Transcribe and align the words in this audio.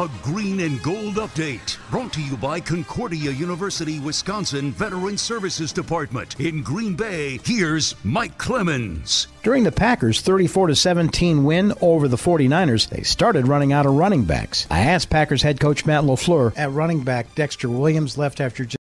A 0.00 0.10
green 0.22 0.60
and 0.60 0.82
gold 0.82 1.16
update 1.16 1.76
brought 1.90 2.10
to 2.10 2.22
you 2.22 2.34
by 2.38 2.58
Concordia 2.58 3.30
University, 3.32 4.00
Wisconsin 4.00 4.72
Veteran 4.72 5.18
Services 5.18 5.74
Department 5.74 6.40
in 6.40 6.62
Green 6.62 6.94
Bay. 6.96 7.38
Here's 7.44 7.94
Mike 8.02 8.38
Clemens. 8.38 9.26
During 9.42 9.62
the 9.62 9.72
Packers' 9.72 10.22
34 10.22 10.74
17 10.74 11.44
win 11.44 11.74
over 11.82 12.08
the 12.08 12.16
49ers, 12.16 12.88
they 12.88 13.02
started 13.02 13.46
running 13.46 13.74
out 13.74 13.84
of 13.84 13.92
running 13.92 14.24
backs. 14.24 14.66
I 14.70 14.80
asked 14.80 15.10
Packers 15.10 15.42
head 15.42 15.60
coach 15.60 15.84
Matt 15.84 16.04
LaFleur 16.04 16.56
at 16.56 16.72
running 16.72 17.04
back 17.04 17.34
Dexter 17.34 17.68
Williams 17.68 18.16
left 18.16 18.40
after 18.40 18.64
just 18.64 18.78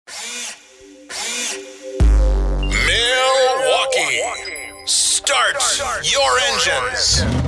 Milwaukee. 2.61 4.22
Start 4.86 5.58
your 6.09 6.39
engines. 6.39 7.39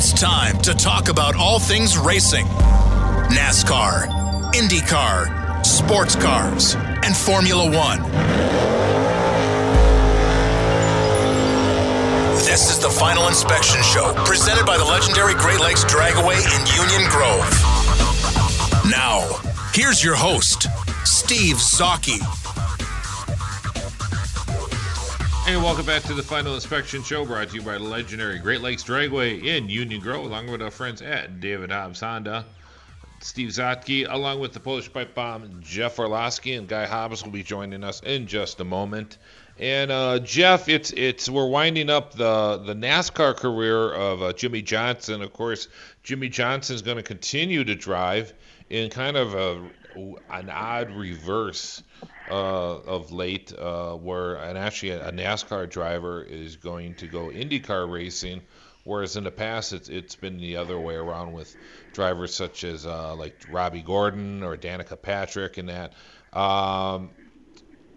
It's 0.00 0.12
time 0.12 0.56
to 0.58 0.74
talk 0.74 1.08
about 1.08 1.34
all 1.34 1.58
things 1.58 1.98
racing 1.98 2.46
NASCAR, 3.34 4.06
IndyCar, 4.52 5.66
sports 5.66 6.14
cars, 6.14 6.76
and 6.76 7.16
Formula 7.16 7.64
One. 7.64 8.00
This 12.46 12.70
is 12.70 12.78
the 12.78 12.88
Final 12.88 13.26
Inspection 13.26 13.82
Show, 13.82 14.14
presented 14.24 14.64
by 14.64 14.78
the 14.78 14.84
legendary 14.84 15.34
Great 15.34 15.58
Lakes 15.58 15.82
Dragaway 15.82 16.36
in 16.36 16.66
Union 16.80 17.10
Grove. 17.10 17.50
Now, 18.88 19.28
here's 19.74 20.04
your 20.04 20.14
host, 20.14 20.68
Steve 21.04 21.56
Zocchi. 21.56 22.20
Hey, 25.48 25.56
welcome 25.56 25.86
back 25.86 26.02
to 26.02 26.12
the 26.12 26.22
Final 26.22 26.54
Inspection 26.54 27.02
Show, 27.02 27.24
brought 27.24 27.48
to 27.48 27.54
you 27.54 27.62
by 27.62 27.78
the 27.78 27.84
legendary 27.84 28.38
Great 28.38 28.60
Lakes 28.60 28.84
Dragway 28.84 29.42
in 29.42 29.70
Union 29.70 29.98
Grove, 29.98 30.26
along 30.26 30.50
with 30.50 30.60
our 30.60 30.70
friends 30.70 31.00
at 31.00 31.40
David 31.40 31.72
Hobbs 31.72 32.00
Honda. 32.00 32.44
Steve 33.22 33.48
Zotke, 33.48 34.06
along 34.10 34.40
with 34.40 34.52
the 34.52 34.60
Polish 34.60 34.92
pipe 34.92 35.14
bomb 35.14 35.62
Jeff 35.62 35.98
Orlowski 35.98 36.52
and 36.52 36.68
Guy 36.68 36.84
Hobbs 36.84 37.24
will 37.24 37.30
be 37.30 37.42
joining 37.42 37.82
us 37.82 38.02
in 38.02 38.26
just 38.26 38.60
a 38.60 38.64
moment. 38.64 39.16
And 39.58 39.90
uh, 39.90 40.18
Jeff, 40.18 40.68
it's 40.68 40.90
it's 40.90 41.30
we're 41.30 41.48
winding 41.48 41.88
up 41.88 42.12
the 42.12 42.58
the 42.66 42.74
NASCAR 42.74 43.34
career 43.34 43.90
of 43.90 44.22
uh, 44.22 44.34
Jimmie 44.34 44.60
Johnson. 44.60 45.22
Of 45.22 45.32
course, 45.32 45.68
Jimmie 46.02 46.28
Johnson 46.28 46.76
is 46.76 46.82
going 46.82 46.98
to 46.98 47.02
continue 47.02 47.64
to 47.64 47.74
drive 47.74 48.34
in 48.68 48.90
kind 48.90 49.16
of 49.16 49.32
a 49.32 49.66
an 50.30 50.50
odd 50.50 50.90
reverse 50.90 51.82
uh, 52.30 52.78
of 52.78 53.12
late, 53.12 53.52
uh, 53.52 53.94
where 53.94 54.36
and 54.36 54.58
actually 54.58 54.90
a, 54.90 55.12
NASCAR 55.12 55.68
driver 55.68 56.22
is 56.22 56.56
going 56.56 56.94
to 56.96 57.06
go 57.06 57.28
IndyCar 57.28 57.90
racing, 57.90 58.42
whereas 58.84 59.16
in 59.16 59.24
the 59.24 59.30
past 59.30 59.72
it's 59.72 59.88
it's 59.88 60.16
been 60.16 60.38
the 60.38 60.56
other 60.56 60.78
way 60.78 60.94
around 60.94 61.32
with 61.32 61.54
drivers 61.92 62.34
such 62.34 62.64
as 62.64 62.86
uh, 62.86 63.14
like 63.16 63.34
Robby 63.50 63.82
Gordon 63.82 64.42
or 64.42 64.56
Danica 64.56 65.00
Patrick 65.00 65.58
and 65.58 65.68
that. 65.68 65.94
Um, 66.32 67.10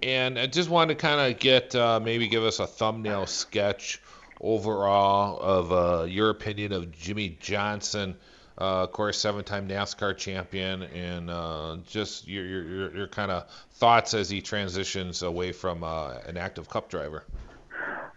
and 0.03 0.40
I 0.40 0.47
just 0.47 0.69
wanted 0.69 0.97
to 0.97 1.01
kind 1.01 1.31
of 1.31 1.40
get 1.40 1.75
uh, 1.75 2.00
maybe 2.00 2.28
give 2.28 2.44
us 2.44 2.59
a 2.59 2.67
thumbnail 2.67 3.28
sketch 3.28 4.01
overall 4.40 5.40
of 5.40 5.72
uh, 5.72 6.03
your 6.06 6.29
opinion 6.29 6.72
of 6.72 6.91
Jimmie 6.91 7.38
Johnson 7.40 8.16
uh, 8.57 8.84
of 8.84 8.91
course, 8.91 9.17
seven-time 9.17 9.67
NASCAR 9.67 10.17
champion, 10.17 10.84
and 10.84 11.29
uh, 11.29 11.78
just 11.88 12.28
your 12.28 12.45
your, 12.45 12.95
your 12.95 13.07
kind 13.07 13.31
of 13.31 13.50
thoughts 13.73 14.13
as 14.13 14.29
he 14.29 14.41
transitions 14.41 15.23
away 15.23 15.51
from 15.51 15.84
uh, 15.84 16.13
an 16.28 16.38
active 16.38 16.69
Cup 16.69 16.90
driver. 16.90 17.23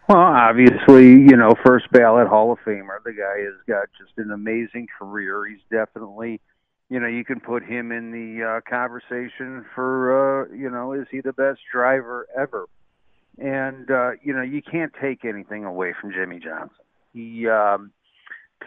Well, 0.09 0.19
obviously, 0.19 1.13
you 1.13 1.37
know, 1.37 1.55
first 1.65 1.91
ballot 1.91 2.29
Hall 2.29 2.53
of 2.53 2.59
Famer. 2.61 3.03
The 3.05 3.13
guy 3.13 3.41
has 3.45 3.55
got 3.67 3.89
just 3.99 4.19
an 4.19 4.33
amazing 4.33 4.89
career. 4.99 5.47
He's 5.47 5.63
definitely, 5.71 6.43
you 6.91 7.01
know, 7.01 7.07
you 7.07 7.25
can 7.25 7.41
put 7.41 7.65
him 7.65 7.91
in 7.91 8.11
the 8.11 8.45
uh, 8.45 8.61
conversation 8.71 9.65
for, 9.75 10.45
uh, 10.45 10.55
you 10.55 10.69
know, 10.69 10.93
is 10.93 11.07
he 11.11 11.23
the 11.23 11.33
best 11.33 11.61
driver 11.73 12.27
ever? 12.37 12.69
And 13.39 13.91
uh, 13.91 14.13
you 14.23 14.35
know, 14.35 14.43
you 14.43 14.63
can't 14.63 14.93
take 15.01 15.25
anything 15.25 15.65
away 15.65 15.95
from 15.99 16.13
Jimmie 16.13 16.39
Johnson. 16.39 16.85
He 17.13 17.49
um, 17.49 17.91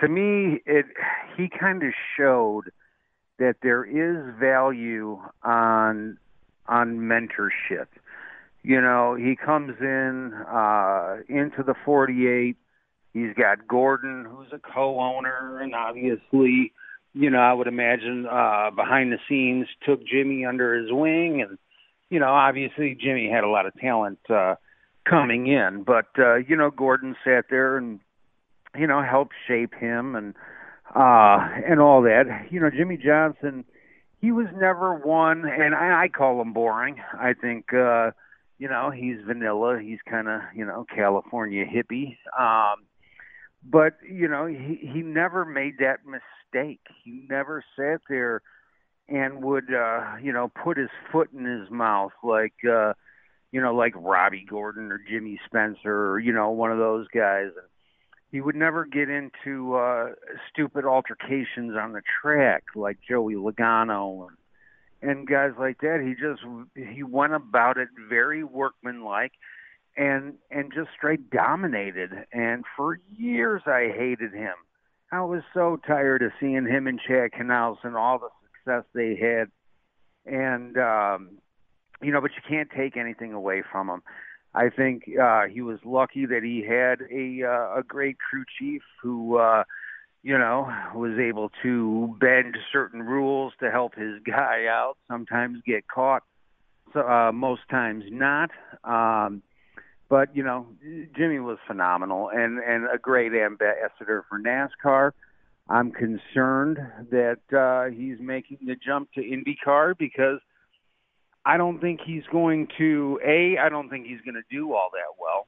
to 0.01 0.07
me, 0.07 0.61
it 0.65 0.85
he 1.35 1.49
kind 1.49 1.83
of 1.83 1.93
showed 2.17 2.71
that 3.39 3.57
there 3.61 3.83
is 3.83 4.33
value 4.39 5.19
on 5.43 6.17
on 6.67 6.99
mentorship. 6.99 7.87
You 8.63 8.81
know, 8.81 9.15
he 9.15 9.35
comes 9.35 9.75
in 9.79 10.33
uh, 10.33 11.17
into 11.29 11.63
the 11.63 11.75
48. 11.85 12.57
He's 13.13 13.33
got 13.33 13.67
Gordon, 13.67 14.25
who's 14.29 14.51
a 14.51 14.59
co-owner, 14.59 15.61
and 15.61 15.73
obviously, 15.73 16.73
you 17.13 17.29
know, 17.29 17.39
I 17.39 17.53
would 17.53 17.67
imagine 17.67 18.25
uh, 18.29 18.71
behind 18.75 19.11
the 19.11 19.19
scenes 19.29 19.67
took 19.85 20.05
Jimmie 20.05 20.45
under 20.45 20.75
his 20.75 20.91
wing, 20.91 21.41
and 21.41 21.57
you 22.09 22.19
know, 22.19 22.33
obviously 22.33 22.97
Jimmie 22.99 23.29
had 23.29 23.43
a 23.43 23.49
lot 23.49 23.65
of 23.65 23.73
talent 23.75 24.19
uh, 24.29 24.55
coming 25.05 25.47
in, 25.47 25.83
but 25.83 26.07
uh, 26.19 26.35
you 26.35 26.55
know, 26.55 26.69
Gordon 26.69 27.15
sat 27.23 27.45
there 27.49 27.77
and 27.77 27.99
you 28.77 28.87
know, 28.87 29.01
helped 29.01 29.33
shape 29.47 29.73
him 29.73 30.15
and 30.15 30.35
uh 30.95 31.37
and 31.65 31.79
all 31.79 32.01
that. 32.03 32.47
You 32.49 32.59
know, 32.59 32.69
Jimmie 32.69 32.97
Johnson, 32.97 33.65
he 34.19 34.31
was 34.31 34.47
never 34.55 34.93
one 34.93 35.45
and 35.45 35.75
I, 35.75 36.03
I 36.03 36.07
call 36.09 36.41
him 36.41 36.53
boring. 36.53 36.97
I 37.13 37.33
think 37.33 37.73
uh 37.73 38.11
you 38.59 38.67
know, 38.67 38.89
he's 38.89 39.17
vanilla, 39.25 39.79
he's 39.79 39.99
kinda, 40.09 40.49
you 40.55 40.65
know, 40.65 40.85
California 40.93 41.65
hippie. 41.65 42.17
Um 42.37 42.85
but, 43.69 43.97
you 44.07 44.27
know, 44.27 44.45
he 44.45 44.79
he 44.81 45.01
never 45.01 45.43
made 45.43 45.79
that 45.79 45.99
mistake. 46.05 46.79
He 47.03 47.25
never 47.29 47.63
sat 47.75 48.01
there 48.07 48.41
and 49.09 49.43
would 49.43 49.73
uh, 49.73 50.15
you 50.21 50.31
know, 50.31 50.49
put 50.63 50.77
his 50.77 50.89
foot 51.11 51.29
in 51.33 51.45
his 51.45 51.69
mouth 51.69 52.11
like 52.23 52.53
uh 52.69 52.93
you 53.51 53.61
know, 53.61 53.73
like 53.73 53.93
Robby 53.95 54.45
Gordon 54.47 54.91
or 54.91 54.99
Jimmy 55.09 55.39
Spencer 55.45 56.11
or, 56.11 56.19
you 56.19 56.33
know, 56.33 56.51
one 56.51 56.71
of 56.71 56.77
those 56.77 57.07
guys. 57.07 57.47
And 57.47 57.67
he 58.31 58.41
would 58.41 58.55
never 58.55 58.85
get 58.85 59.09
into 59.09 59.75
uh, 59.75 60.09
stupid 60.51 60.85
altercations 60.85 61.75
on 61.79 61.93
the 61.93 62.01
track 62.21 62.63
like 62.75 62.97
Joey 63.07 63.35
Logano 63.35 64.27
and 64.27 64.37
and 64.99 65.27
guys 65.27 65.51
like 65.59 65.81
that. 65.81 66.01
He 66.03 66.13
just 66.15 66.41
he 66.75 67.03
went 67.03 67.33
about 67.33 67.77
it 67.77 67.89
very 68.09 68.43
workmanlike 68.43 69.33
and 69.95 70.35
and 70.51 70.73
just 70.73 70.89
straight 70.95 71.29
dominated. 71.29 72.11
And 72.33 72.65
for 72.75 72.99
years 73.15 73.61
I 73.65 73.93
hated 73.95 74.33
him. 74.33 74.55
I 75.11 75.21
was 75.21 75.43
so 75.53 75.79
tired 75.87 76.21
of 76.21 76.31
seeing 76.39 76.65
him 76.65 76.87
and 76.87 76.99
Chad 76.99 77.31
Knaus 77.31 77.77
and 77.83 77.95
all 77.95 78.19
the 78.19 78.29
success 78.51 78.83
they 78.93 79.15
had. 79.15 79.49
And 80.25 80.77
um 80.77 81.29
you 82.01 82.11
know, 82.11 82.21
but 82.21 82.31
you 82.31 82.41
can't 82.47 82.69
take 82.75 82.97
anything 82.97 83.33
away 83.33 83.63
from 83.71 83.89
him. 83.89 84.03
I 84.53 84.69
think 84.69 85.03
uh 85.21 85.45
he 85.45 85.61
was 85.61 85.79
lucky 85.85 86.25
that 86.25 86.43
he 86.43 86.63
had 86.63 87.01
a 87.11 87.43
uh, 87.47 87.79
a 87.79 87.83
great 87.83 88.17
crew 88.19 88.45
chief 88.57 88.81
who 89.01 89.37
uh 89.37 89.63
you 90.27 90.37
know, 90.37 90.67
was 90.93 91.17
able 91.17 91.49
to 91.63 92.13
bend 92.19 92.57
certain 92.73 93.01
rules 93.01 93.53
to 93.61 93.71
help 93.71 93.95
his 93.95 94.19
guy 94.25 94.65
out. 94.69 94.97
Sometimes 95.07 95.59
get 95.65 95.87
caught, 95.87 96.23
so 96.93 96.99
uh, 96.99 97.31
most 97.31 97.61
times 97.69 98.03
not. 98.09 98.51
Um, 98.83 99.41
but 100.09 100.35
you 100.35 100.43
know, 100.43 100.67
Jimmy 101.15 101.39
was 101.39 101.57
phenomenal 101.65 102.29
and 102.29 102.59
and 102.59 102.87
a 102.93 102.97
great 102.97 103.33
ambassador 103.33 104.25
for 104.29 104.39
NASCAR. 104.39 105.11
I'm 105.69 105.91
concerned 105.91 106.79
that 107.09 107.39
uh, 107.53 107.93
he's 107.93 108.19
making 108.19 108.59
the 108.65 108.75
jump 108.75 109.11
to 109.13 109.21
IndyCar 109.21 109.97
because 109.97 110.39
I 111.47 111.55
don't 111.55 111.79
think 111.79 112.01
he's 112.05 112.25
going 112.29 112.67
to. 112.77 113.21
A, 113.25 113.57
I 113.57 113.69
don't 113.69 113.89
think 113.89 114.05
he's 114.05 114.19
going 114.19 114.35
to 114.35 114.43
do 114.51 114.73
all 114.73 114.89
that 114.91 115.15
well, 115.17 115.47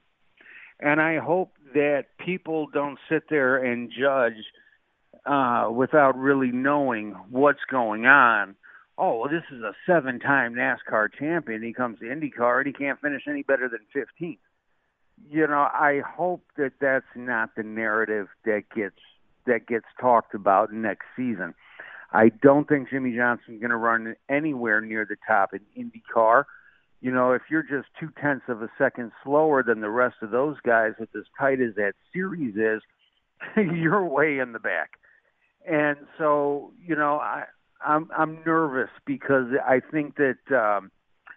and 0.80 0.98
I 0.98 1.18
hope 1.18 1.52
that 1.74 2.06
people 2.18 2.68
don't 2.72 2.98
sit 3.10 3.24
there 3.28 3.62
and 3.62 3.92
judge 3.92 4.42
uh, 5.26 5.68
without 5.70 6.18
really 6.18 6.52
knowing 6.52 7.14
what's 7.28 7.60
going 7.70 8.06
on. 8.06 8.56
Oh, 8.96 9.18
well, 9.18 9.30
this 9.30 9.44
is 9.52 9.62
a 9.62 9.74
seven-time 9.86 10.54
NASCAR 10.54 11.08
champion. 11.18 11.62
He 11.62 11.74
comes 11.74 11.98
to 11.98 12.06
IndyCar 12.06 12.58
and 12.58 12.66
he 12.66 12.72
can't 12.72 13.00
finish 13.00 13.22
any 13.28 13.42
better 13.42 13.68
than 13.68 13.80
15th. 13.94 14.38
You 15.30 15.46
know, 15.46 15.68
I 15.72 16.00
hope 16.00 16.42
that 16.56 16.72
that's 16.80 17.04
not 17.14 17.54
the 17.56 17.62
narrative 17.62 18.28
that 18.46 18.64
gets 18.74 18.96
that 19.46 19.66
gets 19.66 19.86
talked 20.00 20.34
about 20.34 20.72
next 20.72 21.04
season. 21.14 21.54
I 22.12 22.30
don't 22.42 22.68
think 22.68 22.90
Jimmie 22.90 23.14
Johnson's 23.16 23.60
going 23.60 23.70
to 23.70 23.76
run 23.76 24.14
anywhere 24.28 24.80
near 24.80 25.06
the 25.08 25.16
top 25.26 25.50
in 25.54 25.60
IndyCar. 25.76 26.44
You 27.00 27.12
know, 27.12 27.32
if 27.32 27.42
you're 27.50 27.62
just 27.62 27.88
two 27.98 28.10
tenths 28.20 28.44
of 28.48 28.62
a 28.62 28.68
second 28.76 29.12
slower 29.24 29.62
than 29.62 29.80
the 29.80 29.90
rest 29.90 30.16
of 30.22 30.30
those 30.30 30.56
guys, 30.64 30.92
with 30.98 31.08
as 31.16 31.24
tight 31.38 31.60
as 31.60 31.74
that 31.76 31.92
series 32.12 32.56
is, 32.56 32.82
you're 33.56 34.04
way 34.04 34.38
in 34.38 34.52
the 34.52 34.58
back 34.58 34.90
and 35.66 35.98
so 36.18 36.72
you 36.84 36.96
know 36.96 37.16
I 37.16 37.44
I'm 37.84 38.10
I'm 38.16 38.38
nervous 38.44 38.90
because 39.06 39.46
I 39.66 39.80
think 39.80 40.16
that 40.16 40.38
um, 40.54 40.90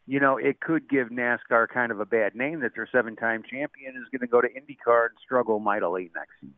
you 0.05 0.19
know 0.19 0.37
it 0.37 0.59
could 0.59 0.89
give 0.89 1.09
NASCAR 1.09 1.67
kind 1.73 1.91
of 1.91 1.99
a 1.99 2.05
bad 2.05 2.35
name 2.35 2.61
that 2.61 2.75
their 2.75 2.87
seven-time 2.91 3.43
champion 3.49 3.95
is 3.95 4.07
going 4.11 4.21
to 4.21 4.27
go 4.27 4.41
to 4.41 4.47
IndyCar 4.47 5.05
and 5.05 5.17
struggle 5.23 5.59
mightily 5.59 6.11
next 6.15 6.33
season. 6.41 6.55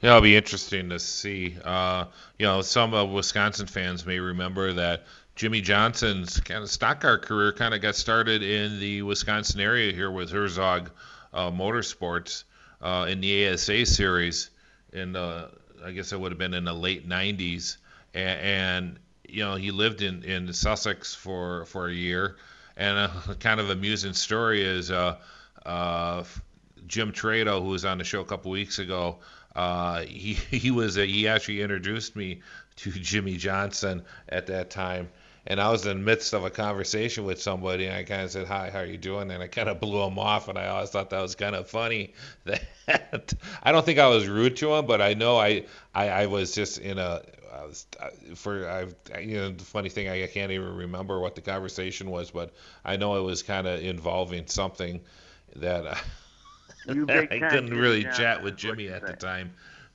Yeah, 0.00 0.10
it'll 0.10 0.22
be 0.22 0.36
interesting 0.36 0.88
to 0.90 0.98
see. 0.98 1.56
Uh, 1.62 2.06
you 2.38 2.46
know, 2.46 2.62
some 2.62 2.94
of 2.94 3.10
Wisconsin 3.10 3.66
fans 3.66 4.06
may 4.06 4.18
remember 4.18 4.72
that 4.74 5.04
Jimmie 5.36 5.60
Johnson's 5.60 6.40
kind 6.40 6.62
of 6.62 6.70
stock 6.70 7.00
car 7.00 7.18
career 7.18 7.52
kind 7.52 7.74
of 7.74 7.82
got 7.82 7.96
started 7.96 8.42
in 8.42 8.80
the 8.80 9.02
Wisconsin 9.02 9.60
area 9.60 9.92
here 9.92 10.10
with 10.10 10.30
Herzog 10.30 10.90
uh, 11.34 11.50
Motorsports 11.50 12.44
uh, 12.80 13.06
in 13.08 13.20
the 13.20 13.48
ASA 13.48 13.84
series 13.86 14.50
in 14.92 15.12
the 15.12 15.50
I 15.84 15.92
guess 15.92 16.12
it 16.12 16.20
would 16.20 16.32
have 16.32 16.38
been 16.38 16.54
in 16.54 16.64
the 16.64 16.74
late 16.74 17.08
90s, 17.08 17.76
and, 18.14 18.40
and 18.40 18.98
you 19.28 19.44
know 19.44 19.54
he 19.54 19.70
lived 19.70 20.02
in 20.02 20.22
in 20.24 20.52
Sussex 20.52 21.14
for 21.14 21.64
for 21.66 21.88
a 21.88 21.92
year, 21.92 22.36
and 22.76 22.98
a 22.98 23.36
kind 23.40 23.60
of 23.60 23.70
amusing 23.70 24.12
story 24.12 24.62
is 24.62 24.90
uh, 24.90 25.16
uh, 25.64 26.24
Jim 26.86 27.12
Trado, 27.12 27.62
who 27.62 27.68
was 27.68 27.84
on 27.84 27.98
the 27.98 28.04
show 28.04 28.20
a 28.20 28.24
couple 28.24 28.50
weeks 28.50 28.78
ago. 28.78 29.18
Uh, 29.54 30.02
he 30.02 30.34
he 30.50 30.70
was 30.70 30.96
a, 30.96 31.06
he 31.06 31.28
actually 31.28 31.62
introduced 31.62 32.16
me 32.16 32.40
to 32.76 32.90
Jimmie 32.90 33.36
Johnson 33.36 34.02
at 34.28 34.46
that 34.46 34.70
time, 34.70 35.08
and 35.46 35.60
I 35.60 35.70
was 35.70 35.86
in 35.86 35.98
the 35.98 36.04
midst 36.04 36.32
of 36.34 36.44
a 36.44 36.50
conversation 36.50 37.24
with 37.24 37.40
somebody, 37.40 37.86
and 37.86 37.96
I 37.96 38.04
kind 38.04 38.22
of 38.22 38.30
said, 38.30 38.46
"Hi, 38.46 38.70
how 38.70 38.80
are 38.80 38.86
you 38.86 38.98
doing?" 38.98 39.30
And 39.30 39.42
I 39.42 39.48
kind 39.48 39.68
of 39.68 39.80
blew 39.80 40.02
him 40.02 40.18
off, 40.18 40.48
and 40.48 40.58
I 40.58 40.68
always 40.68 40.90
thought 40.90 41.10
that 41.10 41.20
was 41.20 41.34
kind 41.34 41.54
of 41.54 41.68
funny. 41.68 42.14
That 42.86 43.34
I 43.62 43.70
don't 43.70 43.86
think 43.86 44.00
I 44.00 44.08
was 44.08 44.26
rude 44.26 44.56
to 44.56 44.74
him, 44.74 44.86
but 44.86 45.00
I 45.00 45.14
know 45.14 45.36
I 45.36 45.64
I, 45.94 46.08
I 46.08 46.26
was 46.26 46.52
just 46.52 46.78
in 46.78 46.98
a 46.98 47.22
I 47.52 47.64
was, 47.64 47.86
for 48.34 48.68
I 48.68 49.18
you 49.20 49.36
know 49.36 49.50
the 49.50 49.64
funny 49.64 49.88
thing 49.88 50.08
I 50.08 50.26
can't 50.26 50.52
even 50.52 50.74
remember 50.76 51.20
what 51.20 51.34
the 51.34 51.40
conversation 51.40 52.10
was, 52.10 52.30
but 52.30 52.52
I 52.84 52.96
know 52.96 53.16
it 53.16 53.22
was 53.22 53.42
kind 53.42 53.66
of 53.66 53.80
involving 53.82 54.46
something 54.46 55.00
that 55.56 56.02
I, 56.88 57.28
I 57.30 57.38
didn't 57.50 57.74
really 57.74 58.04
chat 58.04 58.42
with 58.42 58.56
Jimmy 58.56 58.88
at 58.88 59.06
the 59.06 59.12
time 59.14 59.52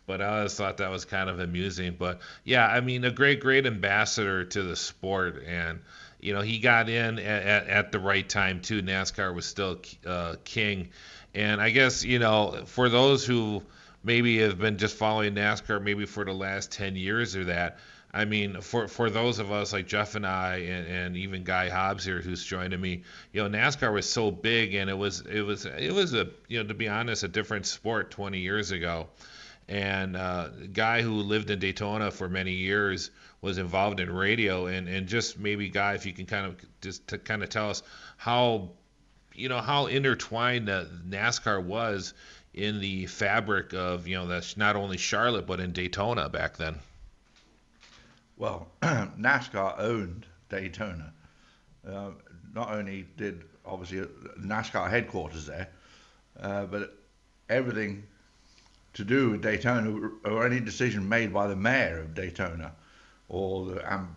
but 0.08 0.22
I 0.22 0.38
always 0.38 0.54
thought 0.54 0.78
that 0.78 0.92
was 0.92 1.06
kind 1.06 1.30
of 1.30 1.40
amusing. 1.40 1.96
But 1.98 2.20
yeah, 2.44 2.68
I 2.68 2.82
mean, 2.82 3.04
a 3.04 3.12
great, 3.12 3.40
great 3.40 3.66
ambassador 3.66 4.46
to 4.46 4.64
the 4.64 4.76
sport, 4.76 5.44
and 5.46 5.80
you 6.20 6.34
know, 6.34 6.42
he 6.42 6.60
got 6.60 6.90
in 6.90 7.20
at, 7.20 7.44
at, 7.44 7.68
at 7.68 7.92
the 7.92 8.00
right 8.00 8.28
time 8.28 8.62
too. 8.62 8.82
NASCAR 8.82 9.34
was 9.34 9.46
still 9.46 9.80
uh, 10.06 10.36
king, 10.44 10.90
and 11.34 11.62
I 11.62 11.72
guess 11.72 12.04
you 12.04 12.20
know, 12.20 12.64
for 12.66 12.90
those 12.90 13.26
who 13.26 13.64
maybe 14.04 14.40
have 14.40 14.60
been 14.60 14.78
just 14.78 14.96
following 14.96 15.34
NASCAR 15.34 15.82
maybe 15.82 16.06
for 16.06 16.24
the 16.24 16.34
last 16.34 16.72
10 16.72 16.96
years 16.96 17.36
or 17.36 17.46
that. 17.46 17.80
I 18.16 18.26
mean, 18.26 18.62
for 18.62 18.88
for 18.88 19.10
those 19.10 19.40
of 19.40 19.52
us 19.52 19.74
like 19.74 19.88
Jeff 19.88 20.16
and 20.16 20.26
I, 20.26 20.58
and, 20.58 20.88
and 20.88 21.18
even 21.18 21.44
Guy 21.44 21.70
Hobbs 21.70 22.06
here, 22.06 22.22
who's 22.22 22.44
joining 22.44 22.80
me, 22.80 23.04
you 23.34 23.44
know, 23.44 23.50
NASCAR 23.50 23.94
was 23.94 24.10
so 24.10 24.32
big, 24.32 24.74
and 24.74 24.90
it 24.90 24.98
was 24.98 25.22
it 25.22 25.42
was 25.42 25.66
it 25.66 25.94
was 25.94 26.14
a 26.14 26.30
you 26.48 26.62
know 26.62 26.68
to 26.68 26.74
be 26.74 26.88
honest, 26.88 27.24
a 27.24 27.28
different 27.28 27.66
sport 27.66 28.12
20 28.12 28.40
years 28.40 28.72
ago 28.72 29.08
and 29.68 30.16
uh, 30.16 30.50
guy 30.74 31.02
who 31.02 31.14
lived 31.14 31.50
in 31.50 31.60
Daytona 31.60 32.12
for 32.12 32.30
many 32.30 32.52
years 32.52 33.10
was 33.42 33.58
involved 33.58 34.00
in 34.00 34.12
radio 34.12 34.68
and, 34.68 34.88
and 34.88 35.08
just 35.08 35.40
maybe 35.40 35.70
guy 35.70 35.94
if 35.94 36.06
you 36.06 36.14
can 36.14 36.26
kind 36.26 36.46
of 36.46 36.56
just 36.82 37.08
to 37.08 37.18
kind 37.18 37.44
of 37.44 37.50
tell 37.50 37.70
us 37.70 37.84
how 38.18 38.70
you 39.34 39.50
know 39.50 39.60
how 39.60 39.88
intertwined 39.88 40.68
NASCAR 40.68 41.64
was 41.64 42.14
in 42.54 42.80
the 42.80 43.06
fabric 43.08 43.74
of 43.74 44.08
you 44.08 44.16
know 44.16 44.28
that's 44.28 44.56
not 44.56 44.76
only 44.76 44.98
Charlotte 44.98 45.48
but 45.48 45.60
in 45.60 45.72
Daytona 45.72 46.30
back 46.30 46.58
then. 46.58 46.76
Well, 48.38 48.68
NASCAR 48.82 49.80
owned 49.80 50.26
Daytona. 50.50 51.14
Uh, 51.88 52.12
not 52.54 52.72
only 52.72 53.08
did 53.18 53.44
obviously 53.66 54.08
NASCAR 54.40 54.90
headquarters 54.90 55.46
there, 55.46 55.70
uh, 56.40 56.66
but 56.66 56.98
everything 57.50 58.04
to 58.94 59.04
do 59.04 59.32
with 59.32 59.42
Daytona 59.42 60.10
or 60.26 60.46
any 60.46 60.60
decision 60.60 61.08
made 61.08 61.34
by 61.34 61.48
the 61.48 61.56
mayor 61.56 62.00
of 62.00 62.14
Daytona 62.14 62.74
or 63.30 63.66
the 63.66 63.76
amb- 63.82 64.08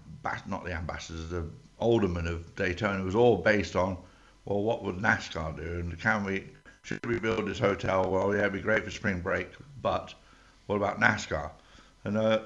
not 0.46 0.64
the 0.64 0.72
ambassadors, 0.72 1.30
the 1.30 1.46
aldermen 1.78 2.26
of 2.26 2.54
Daytona 2.56 3.02
was 3.02 3.14
all 3.14 3.36
based 3.36 3.76
on, 3.76 3.96
well, 4.44 4.62
what 4.62 4.82
would 4.84 4.96
NASCAR 4.96 5.56
do 5.56 5.80
and 5.80 5.98
can 6.00 6.24
we, 6.24 6.44
should 6.82 7.04
we 7.06 7.18
build 7.18 7.46
this 7.46 7.58
hotel? 7.58 8.10
Well, 8.10 8.34
yeah, 8.34 8.40
it'd 8.40 8.52
be 8.52 8.60
great 8.60 8.84
for 8.84 8.90
spring 8.90 9.20
break, 9.20 9.48
but 9.80 10.14
what 10.66 10.76
about 10.76 11.00
NASCAR? 11.00 11.50
And 12.04 12.16
uh, 12.16 12.40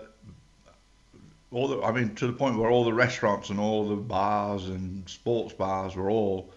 all 1.52 1.68
the, 1.68 1.82
I 1.82 1.92
mean, 1.92 2.14
to 2.16 2.26
the 2.26 2.32
point 2.32 2.58
where 2.58 2.70
all 2.70 2.84
the 2.84 2.92
restaurants 2.92 3.50
and 3.50 3.60
all 3.60 3.88
the 3.88 3.96
bars 3.96 4.68
and 4.68 5.08
sports 5.08 5.52
bars 5.52 5.94
were 5.94 6.10
all 6.10 6.50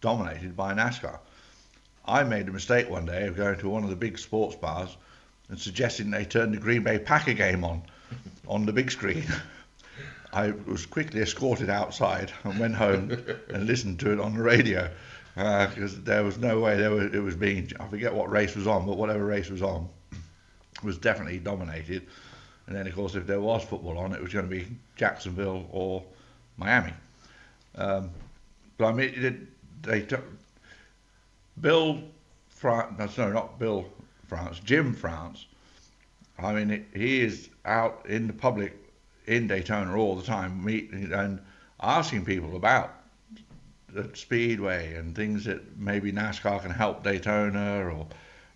dominated 0.00 0.56
by 0.56 0.72
NASCAR. 0.74 1.18
I 2.04 2.22
made 2.22 2.48
a 2.48 2.52
mistake 2.52 2.88
one 2.88 3.06
day 3.06 3.26
of 3.26 3.36
going 3.36 3.58
to 3.58 3.68
one 3.68 3.82
of 3.82 3.90
the 3.90 3.96
big 3.96 4.18
sports 4.18 4.54
bars 4.54 4.96
and 5.48 5.58
suggesting 5.58 6.10
they 6.10 6.24
turn 6.24 6.52
the 6.52 6.58
Green 6.58 6.82
Bay 6.84 6.98
Packer 6.98 7.32
game 7.32 7.64
on 7.64 7.82
on 8.48 8.66
the 8.66 8.72
big 8.72 8.90
screen. 8.90 9.24
I 10.32 10.50
was 10.50 10.86
quickly 10.86 11.22
escorted 11.22 11.70
outside 11.70 12.32
and 12.44 12.60
went 12.60 12.74
home 12.74 13.10
and 13.48 13.66
listened 13.66 14.00
to 14.00 14.12
it 14.12 14.20
on 14.20 14.34
the 14.34 14.42
radio 14.42 14.90
because 15.34 15.94
uh, 15.94 16.00
there 16.02 16.22
was 16.22 16.38
no 16.38 16.60
way 16.60 16.76
there 16.76 16.90
was, 16.90 17.14
it 17.14 17.20
was 17.20 17.36
being. 17.36 17.70
I 17.80 17.86
forget 17.88 18.14
what 18.14 18.30
race 18.30 18.54
was 18.54 18.66
on, 18.66 18.86
but 18.86 18.96
whatever 18.96 19.24
race 19.24 19.48
was 19.48 19.62
on 19.62 19.88
was 20.82 20.98
definitely 20.98 21.38
dominated. 21.38 22.06
And 22.66 22.76
then, 22.76 22.86
of 22.86 22.94
course, 22.94 23.14
if 23.14 23.26
there 23.26 23.40
was 23.40 23.62
football 23.62 23.98
on, 23.98 24.12
it 24.12 24.20
was 24.20 24.32
going 24.32 24.48
to 24.48 24.50
be 24.50 24.66
Jacksonville 24.96 25.66
or 25.70 26.02
Miami. 26.56 26.92
Um, 27.76 28.10
but 28.78 28.86
I 28.86 28.92
mean, 28.92 29.48
they 29.82 30.02
took 30.02 30.24
Bill. 31.60 32.02
Fra- 32.48 32.94
no, 32.98 33.32
not 33.32 33.58
Bill 33.58 33.84
France, 34.26 34.60
Jim 34.64 34.94
France. 34.94 35.46
I 36.38 36.52
mean, 36.52 36.86
he 36.94 37.20
is 37.20 37.50
out 37.64 38.04
in 38.08 38.26
the 38.26 38.32
public 38.32 38.74
in 39.26 39.46
Daytona 39.46 39.96
all 39.96 40.16
the 40.16 40.22
time, 40.22 40.64
meeting 40.64 41.12
and 41.12 41.40
asking 41.80 42.24
people 42.24 42.56
about 42.56 42.94
the 43.88 44.10
speedway 44.14 44.94
and 44.94 45.14
things 45.14 45.44
that 45.44 45.76
maybe 45.78 46.12
NASCAR 46.12 46.62
can 46.62 46.70
help 46.70 47.02
Daytona 47.02 47.84
or 47.84 48.06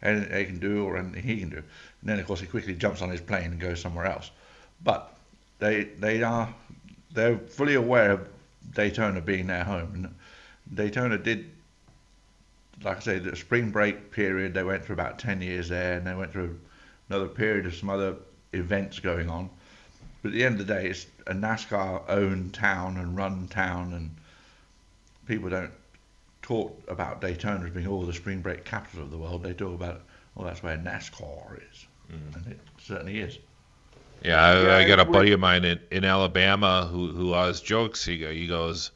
anything 0.03 0.31
they 0.31 0.45
can 0.45 0.59
do 0.59 0.85
or 0.85 0.97
anything 0.97 1.23
he 1.23 1.41
can 1.41 1.51
do. 1.51 1.63
And 2.01 2.11
then, 2.11 2.19
of 2.19 2.27
course, 2.27 2.41
he 2.41 2.47
quickly 2.47 2.75
jumps 2.75 3.03
on 3.03 3.11
his 3.11 3.21
plane 3.21 3.53
and 3.53 3.61
goes 3.61 3.81
somewhere 3.81 4.07
else. 4.07 4.31
But 4.83 5.15
they 5.59 5.85
they 5.99 6.23
are 6.23 6.53
they're 7.13 7.39
fully 7.39 7.75
aware 7.75 8.13
of 8.13 8.29
Daytona 8.75 9.21
being 9.21 9.47
their 9.47 9.65
home. 9.65 9.93
And 9.95 10.15
Daytona 10.77 11.19
did, 11.19 11.51
like 12.83 12.99
I 12.99 13.01
say, 13.01 13.19
the 13.19 13.37
spring 13.37 13.71
break 13.71 14.11
period. 14.11 14.55
They 14.55 14.63
went 14.63 14.85
for 14.85 14.93
about 14.93 15.19
ten 15.19 15.43
years 15.43 15.69
there, 15.69 15.99
and 15.99 16.07
they 16.07 16.15
went 16.15 16.33
through 16.33 16.59
another 17.09 17.29
period 17.29 17.67
of 17.67 17.75
some 17.75 17.91
other 17.91 18.17
events 18.53 18.99
going 19.01 19.29
on. 19.29 19.51
But 20.23 20.29
at 20.29 20.35
the 20.35 20.45
end 20.45 20.61
of 20.61 20.67
the 20.67 20.75
day, 20.75 20.89
it's 20.89 21.07
a 21.27 21.35
NASCAR-owned 21.35 22.53
town 22.53 22.99
and 22.99 23.17
run 23.17 23.49
town, 23.49 23.95
and 23.95 24.11
people 25.27 25.49
don't 25.49 25.73
talk 26.43 26.79
about 26.89 27.21
Daytona 27.21 27.65
as 27.65 27.71
being 27.71 27.87
all 27.87 28.03
the 28.03 28.13
spring 28.13 28.41
break 28.41 28.65
capital 28.65 29.03
of 29.03 29.11
the 29.11 29.19
world. 29.19 29.43
They 29.43 29.55
talk 29.55 29.75
about, 29.75 30.03
well, 30.35 30.47
that's 30.47 30.63
where 30.63 30.77
NASCAR 30.77 31.59
is, 31.73 31.87
mm. 32.11 32.37
and 32.37 32.53
it 32.53 32.59
certainly 32.79 33.21
is. 33.21 33.39
Yeah, 34.23 34.43
I, 34.43 34.63
yeah, 34.63 34.77
I 34.77 34.87
got 34.87 35.01
a 35.01 35.05
buddy 35.05 35.33
of 35.33 35.41
mine 35.41 35.65
in, 35.65 35.81
in 35.91 36.05
Alabama 36.05 36.87
who 36.91 37.09
who 37.13 37.33
always 37.33 37.61
jokes. 37.61 38.05
He 38.05 38.25
he 38.27 38.47
goes, 38.47 38.91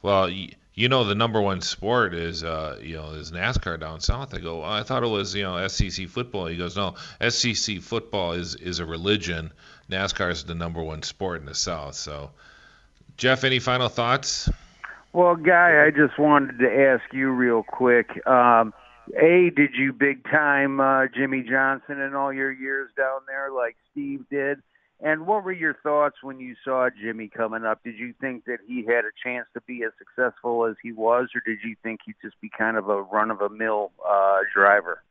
well, 0.00 0.28
you, 0.28 0.52
you 0.74 0.88
know 0.88 1.04
the 1.04 1.14
number 1.14 1.40
one 1.40 1.60
sport 1.60 2.14
is 2.14 2.42
uh 2.42 2.78
you 2.82 2.96
know 2.96 3.10
is 3.10 3.30
NASCAR 3.30 3.78
down 3.78 4.00
south. 4.00 4.32
I 4.32 4.38
go, 4.38 4.60
well, 4.60 4.70
I 4.70 4.82
thought 4.82 5.02
it 5.02 5.08
was 5.08 5.34
you 5.34 5.42
know 5.42 5.66
SEC 5.68 6.08
football. 6.08 6.46
He 6.46 6.56
goes, 6.56 6.76
no, 6.76 6.94
SEC 7.28 7.80
football 7.80 8.32
is 8.32 8.54
is 8.54 8.78
a 8.78 8.86
religion. 8.86 9.52
NASCAR 9.90 10.30
is 10.30 10.44
the 10.44 10.54
number 10.54 10.82
one 10.82 11.02
sport 11.02 11.40
in 11.40 11.46
the 11.46 11.54
South. 11.54 11.96
So, 11.96 12.30
Jeff, 13.16 13.44
any 13.44 13.58
final 13.58 13.88
thoughts? 13.88 14.48
Well, 15.12 15.34
Guy, 15.34 15.84
I 15.84 15.90
just 15.90 16.18
wanted 16.18 16.58
to 16.60 16.72
ask 16.72 17.12
you 17.12 17.30
real 17.30 17.64
quick. 17.64 18.24
Um, 18.26 18.72
a, 19.16 19.50
did 19.50 19.70
you 19.74 19.92
big 19.92 20.24
time 20.24 20.80
uh, 20.80 21.06
Jimmie 21.14 21.44
Johnson 21.48 22.00
in 22.00 22.14
all 22.14 22.32
your 22.32 22.52
years 22.52 22.90
down 22.96 23.20
there 23.26 23.50
like 23.50 23.76
Steve 23.92 24.24
did? 24.30 24.58
And 25.02 25.26
what 25.26 25.44
were 25.44 25.52
your 25.52 25.74
thoughts 25.82 26.16
when 26.22 26.40
you 26.40 26.54
saw 26.62 26.90
Jimmy 26.90 27.28
coming 27.28 27.64
up? 27.64 27.82
Did 27.82 27.98
you 27.98 28.12
think 28.20 28.44
that 28.44 28.58
he 28.66 28.84
had 28.84 29.04
a 29.06 29.12
chance 29.24 29.46
to 29.54 29.60
be 29.62 29.82
as 29.82 29.92
successful 29.98 30.66
as 30.66 30.76
he 30.82 30.92
was, 30.92 31.28
or 31.34 31.40
did 31.46 31.60
you 31.64 31.74
think 31.82 32.00
he'd 32.04 32.16
just 32.22 32.38
be 32.40 32.50
kind 32.56 32.76
of 32.76 32.88
a 32.88 33.00
run 33.00 33.30
of 33.30 33.40
a 33.40 33.48
mill 33.48 33.92
uh, 34.06 34.40
driver? 34.54 35.02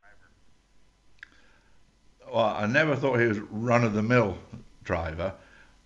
Well, 2.31 2.45
I 2.45 2.67
never 2.67 2.95
thought 2.95 3.19
he 3.19 3.25
was 3.25 3.39
run 3.39 3.83
of 3.83 3.93
the 3.93 4.03
mill 4.03 4.37
driver, 4.83 5.33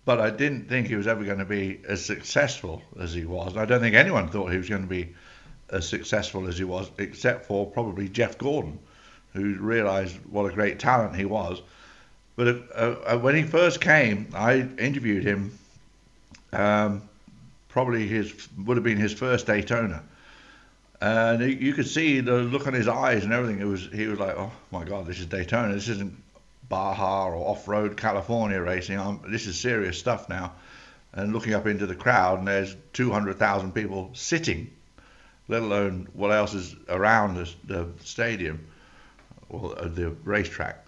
but 0.04 0.20
I 0.20 0.28
didn't 0.28 0.68
think 0.68 0.88
he 0.88 0.96
was 0.96 1.06
ever 1.06 1.24
going 1.24 1.38
to 1.38 1.46
be 1.46 1.80
as 1.88 2.04
successful 2.04 2.82
as 3.00 3.14
he 3.14 3.24
was. 3.24 3.52
And 3.52 3.60
I 3.60 3.64
don't 3.64 3.80
think 3.80 3.94
anyone 3.94 4.28
thought 4.28 4.52
he 4.52 4.58
was 4.58 4.68
going 4.68 4.82
to 4.82 4.88
be 4.88 5.14
as 5.70 5.88
successful 5.88 6.46
as 6.46 6.58
he 6.58 6.64
was, 6.64 6.90
except 6.98 7.46
for 7.46 7.66
probably 7.66 8.08
Jeff 8.08 8.38
Gordon, 8.38 8.78
who 9.32 9.54
realized 9.58 10.16
what 10.30 10.50
a 10.50 10.54
great 10.54 10.78
talent 10.78 11.16
he 11.16 11.24
was 11.24 11.60
but 12.36 12.48
uh, 12.74 12.96
uh, 13.06 13.18
when 13.18 13.36
he 13.36 13.42
first 13.42 13.80
came, 13.80 14.28
I 14.34 14.66
interviewed 14.78 15.24
him. 15.24 15.56
Um, 16.52 17.02
probably 17.68 18.06
his 18.06 18.32
would 18.58 18.76
have 18.76 18.84
been 18.84 18.98
his 18.98 19.12
first 19.12 19.46
Daytona, 19.46 20.02
and 21.00 21.42
you 21.42 21.74
could 21.74 21.88
see 21.88 22.20
the 22.20 22.36
look 22.38 22.66
on 22.66 22.74
his 22.74 22.88
eyes 22.88 23.24
and 23.24 23.32
everything. 23.32 23.60
It 23.60 23.66
was 23.66 23.88
he 23.92 24.06
was 24.06 24.18
like, 24.18 24.36
"Oh 24.36 24.52
my 24.70 24.84
God, 24.84 25.06
this 25.06 25.20
is 25.20 25.26
Daytona. 25.26 25.74
This 25.74 25.88
isn't 25.88 26.16
Baja 26.68 27.26
or 27.28 27.36
off-road 27.36 27.96
California 27.96 28.60
racing. 28.60 28.98
I'm, 28.98 29.20
this 29.30 29.46
is 29.46 29.58
serious 29.58 29.98
stuff 29.98 30.28
now." 30.28 30.52
And 31.12 31.32
looking 31.32 31.54
up 31.54 31.68
into 31.68 31.86
the 31.86 31.94
crowd, 31.94 32.40
and 32.40 32.48
there's 32.48 32.74
200,000 32.94 33.70
people 33.72 34.10
sitting, 34.14 34.68
let 35.48 35.62
alone 35.62 36.08
what 36.12 36.30
else 36.30 36.54
is 36.54 36.74
around 36.88 37.36
the, 37.36 37.50
the 37.66 37.88
stadium 38.02 38.66
or 39.48 39.74
the 39.74 40.10
racetrack. 40.24 40.84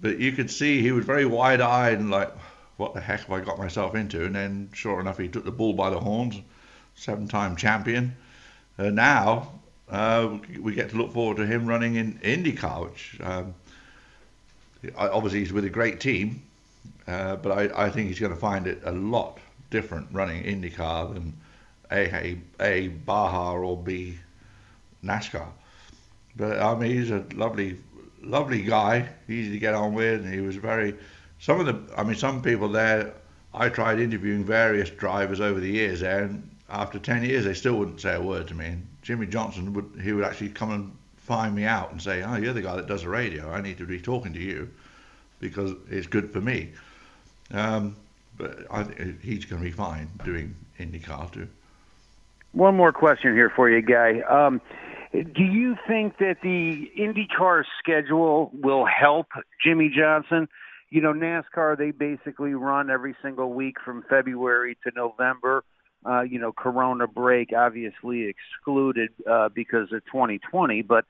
But 0.00 0.18
you 0.18 0.32
could 0.32 0.50
see 0.50 0.82
he 0.82 0.92
was 0.92 1.04
very 1.04 1.26
wide 1.26 1.60
eyed 1.60 1.98
and 1.98 2.10
like, 2.10 2.32
what 2.76 2.94
the 2.94 3.00
heck 3.00 3.20
have 3.20 3.30
I 3.30 3.40
got 3.40 3.58
myself 3.58 3.94
into? 3.94 4.24
And 4.24 4.34
then, 4.34 4.70
sure 4.72 4.98
enough, 4.98 5.18
he 5.18 5.28
took 5.28 5.44
the 5.44 5.52
bull 5.52 5.74
by 5.74 5.90
the 5.90 6.00
horns, 6.00 6.40
seven 6.94 7.28
time 7.28 7.54
champion. 7.54 8.16
Uh, 8.78 8.90
now, 8.90 9.52
uh, 9.88 10.38
we 10.60 10.74
get 10.74 10.90
to 10.90 10.96
look 10.96 11.12
forward 11.12 11.36
to 11.36 11.46
him 11.46 11.66
running 11.66 11.96
in 11.96 12.18
IndyCar, 12.20 12.90
which 12.90 13.18
um, 13.22 13.54
obviously 14.96 15.40
he's 15.40 15.52
with 15.52 15.64
a 15.64 15.70
great 15.70 16.00
team, 16.00 16.42
uh, 17.06 17.36
but 17.36 17.52
I, 17.52 17.86
I, 17.86 17.90
think 17.90 18.08
he's 18.08 18.18
going 18.18 18.32
to 18.32 18.38
find 18.38 18.66
it 18.66 18.80
a 18.84 18.92
lot 18.92 19.38
different 19.70 20.08
running 20.10 20.42
IndyCar 20.44 21.12
than 21.12 21.34
A, 21.92 22.14
A, 22.14 22.38
A 22.60 22.88
Baja 22.88 23.52
or 23.54 23.76
B 23.76 24.18
NASCAR. 25.04 25.48
But 26.36 26.58
I 26.58 26.74
mean, 26.74 26.92
he's 26.92 27.10
a 27.10 27.24
lovely 27.34 27.78
lovely 28.22 28.62
guy, 28.62 29.08
easy 29.28 29.52
to 29.52 29.58
get 29.58 29.74
on 29.74 29.94
with, 29.94 30.30
he 30.30 30.40
was 30.40 30.56
very. 30.56 30.94
Some 31.38 31.60
of 31.60 31.66
the, 31.66 31.98
I 31.98 32.04
mean, 32.04 32.14
some 32.14 32.40
people 32.42 32.68
there. 32.68 33.14
I 33.54 33.68
tried 33.68 34.00
interviewing 34.00 34.44
various 34.44 34.88
drivers 34.88 35.40
over 35.40 35.60
the 35.60 35.68
years 35.68 36.00
there, 36.00 36.24
and 36.24 36.48
after 36.70 36.98
ten 36.98 37.22
years, 37.22 37.44
they 37.44 37.52
still 37.52 37.74
wouldn't 37.74 38.00
say 38.00 38.14
a 38.14 38.22
word 38.22 38.48
to 38.48 38.54
me. 38.54 38.66
And 38.66 38.86
Jimmie 39.02 39.26
Johnson 39.26 39.74
would, 39.74 40.00
he 40.02 40.12
would 40.12 40.24
actually 40.24 40.48
come 40.50 40.70
and 40.70 40.96
find 41.16 41.54
me 41.54 41.64
out 41.64 41.92
and 41.92 42.00
say, 42.00 42.22
"Oh, 42.22 42.36
you're 42.36 42.54
the 42.54 42.62
guy 42.62 42.76
that 42.76 42.86
does 42.86 43.02
the 43.02 43.08
radio. 43.08 43.50
I 43.50 43.60
need 43.60 43.78
to 43.78 43.86
be 43.86 44.00
talking 44.00 44.32
to 44.32 44.40
you 44.40 44.70
because 45.40 45.74
it's 45.90 46.06
good 46.06 46.32
for 46.32 46.40
me." 46.40 46.72
Um, 47.50 47.96
but 48.38 48.60
I, 48.70 48.84
he's 49.20 49.44
going 49.44 49.60
to 49.60 49.68
be 49.68 49.72
fine 49.72 50.08
doing 50.24 50.54
IndyCar 50.78 51.30
too. 51.32 51.48
One 52.52 52.76
more 52.76 52.92
question 52.92 53.34
here 53.34 53.50
for 53.54 53.70
you, 53.70 53.80
Guy. 53.82 54.20
Um, 54.28 54.60
do 55.12 55.42
you 55.42 55.76
think 55.86 56.18
that 56.18 56.36
the 56.42 56.90
IndyCar 56.98 57.64
schedule 57.78 58.50
will 58.54 58.86
help 58.86 59.28
Jimmie 59.64 59.92
Johnson? 59.94 60.48
You 60.90 61.00
know, 61.00 61.12
NASCAR, 61.12 61.76
they 61.76 61.90
basically 61.90 62.54
run 62.54 62.90
every 62.90 63.14
single 63.22 63.52
week 63.52 63.76
from 63.82 64.04
February 64.08 64.76
to 64.84 64.92
November. 64.94 65.64
Uh, 66.04 66.22
you 66.22 66.38
know, 66.38 66.52
Corona 66.52 67.06
break 67.06 67.50
obviously 67.56 68.28
excluded 68.28 69.10
uh, 69.30 69.48
because 69.54 69.92
of 69.92 70.04
2020, 70.06 70.82
but 70.82 71.04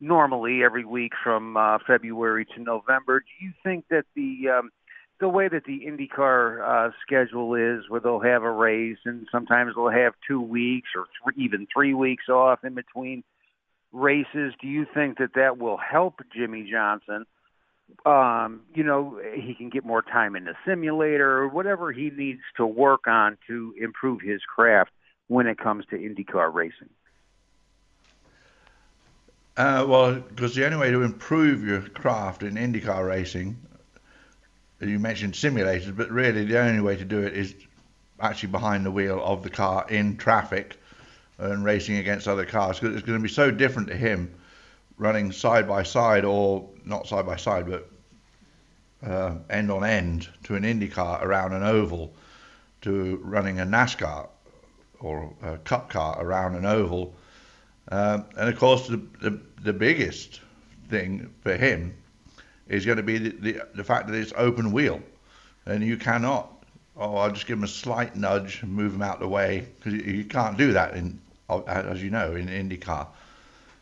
normally 0.00 0.64
every 0.64 0.84
week 0.84 1.12
from 1.22 1.56
uh, 1.56 1.78
February 1.86 2.46
to 2.56 2.62
November. 2.62 3.20
Do 3.20 3.44
you 3.44 3.52
think 3.62 3.84
that 3.90 4.06
the 4.16 4.48
um, 4.58 4.70
the 5.20 5.28
way 5.28 5.48
that 5.48 5.64
the 5.64 5.82
IndyCar 5.86 6.88
uh, 6.88 6.90
schedule 7.02 7.54
is, 7.54 7.88
where 7.88 8.00
they'll 8.00 8.20
have 8.20 8.42
a 8.42 8.50
race 8.50 8.98
and 9.04 9.28
sometimes 9.30 9.74
they'll 9.76 9.90
have 9.90 10.14
two 10.26 10.40
weeks 10.40 10.88
or 10.96 11.06
even 11.36 11.66
three 11.72 11.94
weeks 11.94 12.28
off 12.28 12.64
in 12.64 12.74
between 12.74 13.22
races, 13.92 14.54
do 14.60 14.66
you 14.66 14.86
think 14.92 15.18
that 15.18 15.34
that 15.34 15.58
will 15.58 15.76
help 15.76 16.20
Jimmie 16.34 16.68
Johnson? 16.70 17.26
Um, 18.06 18.60
you 18.74 18.84
know, 18.84 19.20
he 19.34 19.54
can 19.54 19.68
get 19.68 19.84
more 19.84 20.00
time 20.00 20.36
in 20.36 20.44
the 20.44 20.54
simulator 20.66 21.38
or 21.38 21.48
whatever 21.48 21.92
he 21.92 22.10
needs 22.10 22.40
to 22.56 22.64
work 22.64 23.06
on 23.06 23.36
to 23.48 23.74
improve 23.80 24.20
his 24.20 24.40
craft 24.42 24.90
when 25.26 25.46
it 25.46 25.58
comes 25.58 25.84
to 25.90 25.96
IndyCar 25.96 26.52
racing. 26.54 26.88
Uh, 29.56 29.84
well, 29.86 30.14
because 30.14 30.54
the 30.54 30.64
only 30.64 30.78
way 30.78 30.90
to 30.90 31.02
improve 31.02 31.64
your 31.64 31.82
craft 31.82 32.42
in 32.42 32.54
IndyCar 32.54 33.06
racing, 33.06 33.58
you 34.88 34.98
mentioned 34.98 35.34
simulators, 35.34 35.94
but 35.94 36.10
really 36.10 36.44
the 36.44 36.58
only 36.58 36.80
way 36.80 36.96
to 36.96 37.04
do 37.04 37.20
it 37.20 37.34
is 37.34 37.54
actually 38.20 38.50
behind 38.50 38.84
the 38.84 38.90
wheel 38.90 39.22
of 39.24 39.42
the 39.42 39.50
car 39.50 39.86
in 39.88 40.16
traffic 40.16 40.76
and 41.38 41.64
racing 41.64 41.96
against 41.96 42.28
other 42.28 42.44
cars 42.44 42.78
because 42.78 42.94
it's 42.94 43.06
going 43.06 43.18
to 43.18 43.22
be 43.22 43.28
so 43.28 43.50
different 43.50 43.88
to 43.88 43.96
him 43.96 44.32
running 44.98 45.32
side 45.32 45.66
by 45.66 45.82
side 45.82 46.24
or 46.24 46.68
not 46.84 47.06
side 47.08 47.24
by 47.24 47.36
side 47.36 47.66
but 47.66 47.90
uh, 49.02 49.34
end 49.48 49.70
on 49.70 49.84
end 49.84 50.28
to 50.44 50.54
an 50.54 50.64
Indy 50.64 50.88
car 50.88 51.24
around 51.24 51.54
an 51.54 51.62
oval 51.62 52.12
to 52.82 53.18
running 53.22 53.60
a 53.60 53.64
NASCAR 53.64 54.28
or 55.00 55.32
a 55.42 55.56
Cup 55.58 55.88
car 55.88 56.22
around 56.22 56.54
an 56.54 56.66
oval. 56.66 57.14
Um, 57.90 58.26
and 58.36 58.48
of 58.48 58.58
course, 58.58 58.88
the, 58.88 58.98
the, 59.20 59.40
the 59.62 59.72
biggest 59.72 60.40
thing 60.88 61.32
for 61.42 61.56
him 61.56 61.94
is 62.70 62.86
going 62.86 62.96
to 62.96 63.02
be 63.02 63.18
the, 63.18 63.30
the, 63.30 63.66
the 63.74 63.84
fact 63.84 64.06
that 64.06 64.14
it's 64.14 64.32
open 64.36 64.72
wheel, 64.72 65.02
and 65.66 65.84
you 65.84 65.96
cannot. 65.96 66.50
Oh, 66.96 67.16
I'll 67.16 67.32
just 67.32 67.46
give 67.46 67.58
him 67.58 67.64
a 67.64 67.68
slight 67.68 68.16
nudge 68.16 68.62
and 68.62 68.72
move 68.72 68.94
him 68.94 69.02
out 69.02 69.20
the 69.20 69.28
way 69.28 69.66
because 69.78 69.94
you, 69.94 70.12
you 70.12 70.24
can't 70.24 70.56
do 70.56 70.72
that 70.72 70.94
in 70.94 71.18
as 71.66 72.02
you 72.02 72.10
know, 72.10 72.36
in 72.36 72.46
IndyCar, 72.46 73.08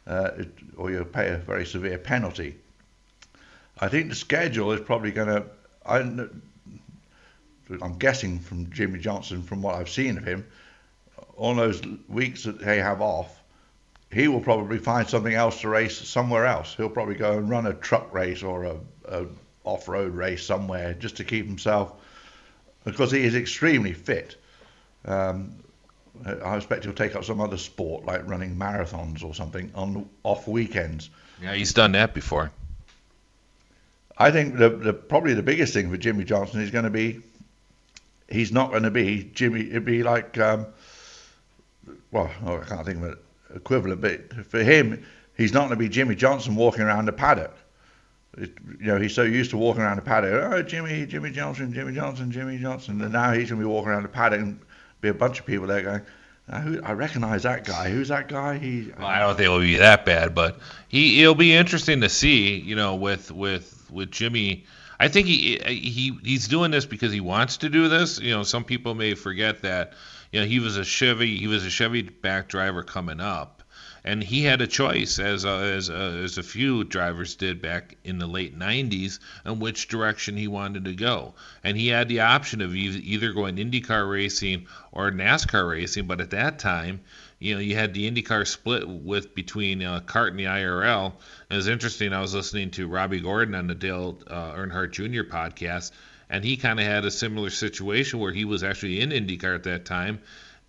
uh, 0.07 0.31
it, 0.39 0.49
or 0.77 0.91
you 0.91 1.05
pay 1.05 1.29
a 1.29 1.37
very 1.37 1.67
severe 1.67 1.99
penalty. 1.99 2.55
I 3.79 3.89
think 3.89 4.09
the 4.09 4.15
schedule 4.15 4.73
is 4.73 4.81
probably 4.81 5.13
going 5.13 5.29
to. 5.29 5.45
I'm 7.83 7.99
guessing 7.99 8.39
from 8.39 8.71
Jimmie 8.71 8.99
Johnson, 8.99 9.43
from 9.43 9.61
what 9.61 9.75
I've 9.75 9.91
seen 9.91 10.17
of 10.17 10.25
him, 10.25 10.47
all 11.37 11.55
those 11.55 11.83
weeks 12.09 12.45
that 12.45 12.59
they 12.59 12.79
have 12.79 13.03
off, 13.03 13.43
he 14.11 14.29
will 14.29 14.41
probably 14.41 14.79
find 14.79 15.09
something 15.09 15.35
else 15.35 15.61
to 15.61 15.69
race 15.69 15.99
somewhere 15.99 16.47
else. 16.47 16.75
He'll 16.75 16.89
probably 16.89 17.17
go 17.17 17.39
and 17.39 17.49
run 17.49 17.67
a 17.67 17.75
truck 17.75 18.13
race 18.13 18.43
or 18.43 18.65
a, 18.65 18.77
a 19.07 19.27
off-road 19.65 20.15
race 20.15 20.45
somewhere 20.45 20.95
just 20.95 21.17
to 21.19 21.25
keep 21.25 21.47
himself, 21.47 21.93
because 22.85 23.13
he 23.13 23.23
is 23.23 23.35
extremely 23.35 23.93
fit. 23.93 24.37
Um, 25.05 25.57
I 26.25 26.57
expect 26.57 26.85
he'll 26.85 26.95
take 26.95 27.15
up 27.15 27.25
some 27.25 27.41
other 27.41 27.59
sport 27.59 28.05
like 28.05 28.27
running 28.27 28.57
marathons 28.57 29.23
or 29.23 29.35
something 29.35 29.71
on 29.75 30.09
off 30.25 30.49
weekends. 30.49 31.11
Yeah, 31.41 31.55
he's 31.55 31.73
done 31.73 31.93
that 31.93 32.15
before. 32.15 32.51
I 34.17 34.33
think 34.33 34.57
the, 34.57 34.71
the 34.71 34.93
probably 34.93 35.35
the 35.35 35.45
biggest 35.45 35.75
thing 35.75 35.91
for 35.91 35.97
Jimmie 35.97 36.25
Johnson 36.25 36.61
is 36.61 36.71
going 36.71 36.85
to 36.85 36.91
be 36.91 37.21
he's 38.29 38.51
not 38.51 38.71
going 38.71 38.83
to 38.83 38.91
be 38.91 39.31
Jimmy. 39.33 39.69
It'd 39.69 39.85
be 39.85 40.03
like, 40.03 40.39
um, 40.39 40.67
well, 42.11 42.31
oh, 42.45 42.59
I 42.59 42.65
can't 42.65 42.85
think 42.85 42.99
of 42.99 43.05
an 43.05 43.17
equivalent, 43.55 44.01
but 44.01 44.47
for 44.47 44.63
him, 44.63 45.05
he's 45.37 45.53
not 45.53 45.61
going 45.61 45.71
to 45.71 45.77
be 45.77 45.89
Jimmie 45.89 46.15
Johnson 46.15 46.55
walking 46.57 46.83
around 46.83 47.07
the 47.07 47.13
paddock. 47.13 47.55
It, 48.37 48.53
you 48.81 48.87
know, 48.87 48.99
he's 48.99 49.15
so 49.15 49.23
used 49.23 49.51
to 49.51 49.57
walking 49.57 49.83
around 49.83 49.97
the 49.97 50.03
paddock. 50.03 50.33
Oh, 50.33 50.63
Jimmy, 50.63 51.07
Jimmie 51.07 51.31
Johnson, 51.31 51.73
Jimmie 51.73 51.95
Johnson, 51.95 52.31
Jimmie 52.31 52.59
Johnson, 52.59 53.01
and 53.01 53.13
now 53.13 53.33
he's 53.33 53.51
going 53.51 53.61
to 53.61 53.67
be 53.67 53.73
walking 53.73 53.91
around 53.91 54.03
the 54.03 54.09
paddock 54.09 54.41
and 54.41 54.61
be 55.01 55.09
a 55.09 55.15
bunch 55.15 55.41
of 55.41 55.47
people 55.47 55.67
there 55.67 55.83
going. 55.83 56.03
I 56.51 56.93
recognize 56.93 57.43
that 57.43 57.65
guy. 57.65 57.91
Who's 57.91 58.09
that 58.09 58.29
guy? 58.29 58.57
He. 58.57 58.91
Well, 58.97 59.07
I 59.07 59.19
don't 59.19 59.37
think 59.37 59.45
it'll 59.45 59.61
be 59.61 59.77
that 59.77 60.07
bad, 60.07 60.35
but 60.35 60.59
he 60.89 61.21
it'll 61.21 61.35
be 61.35 61.55
interesting 61.55 62.01
to 62.01 62.09
see. 62.09 62.59
You 62.59 62.75
know, 62.75 62.95
with 62.95 63.31
with 63.31 63.87
with 63.91 64.11
Jimmy 64.11 64.65
I 65.01 65.09
think 65.09 65.29
he 65.29 65.59
he 65.65 66.19
he's 66.25 66.49
doing 66.49 66.71
this 66.71 66.85
because 66.85 67.13
he 67.13 67.21
wants 67.21 67.59
to 67.59 67.69
do 67.69 67.89
this. 67.89 68.19
You 68.19 68.33
know, 68.33 68.43
some 68.43 68.65
people 68.65 68.95
may 68.95 69.15
forget 69.15 69.63
that. 69.63 69.93
You 70.33 70.41
know, 70.41 70.47
he 70.47 70.61
was 70.61 70.77
a 70.77 70.85
Chevy 70.85 71.37
he 71.37 71.47
was 71.47 71.65
a 71.65 71.71
Chevy 71.71 72.03
back 72.03 72.49
driver 72.49 72.83
coming 72.83 73.21
up, 73.21 73.63
and 74.05 74.23
he 74.23 74.45
had 74.45 74.61
a 74.61 74.67
choice 74.67 75.19
as 75.19 75.45
a, 75.45 75.49
as 75.49 75.89
a, 75.89 76.23
as 76.25 76.39
a 76.39 76.43
few 76.43 76.85
drivers 76.85 77.35
did 77.35 77.63
back 77.63 77.97
in 78.05 78.19
the 78.19 78.27
late 78.27 78.59
90s 78.59 79.19
on 79.45 79.59
which 79.59 79.89
direction 79.89 80.37
he 80.37 80.49
wanted 80.49 80.85
to 80.85 80.95
go. 80.95 81.35
And 81.65 81.77
he 81.77 81.89
had 81.89 82.09
the 82.09 82.21
option 82.21 82.61
of 82.61 82.75
either 82.75 83.33
going 83.33 83.57
IndyCar 83.57 84.11
racing 84.11 84.67
or 84.93 85.11
NASCAR 85.11 85.69
racing, 85.69 86.07
but 86.07 86.21
at 86.21 86.31
that 86.31 86.59
time 86.59 87.01
you 87.39 87.55
know, 87.55 87.61
you 87.61 87.77
had 87.77 87.95
the 87.95 88.11
IndyCar 88.11 88.47
split 88.47 88.89
with 88.89 89.35
between 89.35 89.83
uh, 89.83 90.01
CART 90.01 90.31
and 90.31 90.39
the 90.39 90.45
IRL. 90.45 91.13
it 91.51 91.55
was 91.55 91.69
interesting. 91.69 92.13
I 92.13 92.21
was 92.21 92.35
listening 92.35 92.71
to 92.73 92.89
Robby 92.89 93.21
Gordon 93.21 93.55
on 93.55 93.69
the 93.69 93.75
Dale 93.75 94.19
uh, 94.27 94.53
Earnhardt 94.55 94.91
Jr. 94.91 95.23
podcast, 95.23 95.93
and 96.31 96.45
he 96.45 96.57
kind 96.57 96.79
of 96.79 96.87
had 96.87 97.05
a 97.05 97.11
similar 97.11 97.51
situation 97.51 98.19
where 98.19 98.33
he 98.33 98.45
was 98.45 98.63
actually 98.63 99.01
in 99.01 99.11
IndyCar 99.11 99.55
at 99.55 99.65
that 99.65 99.85
time 99.85 100.21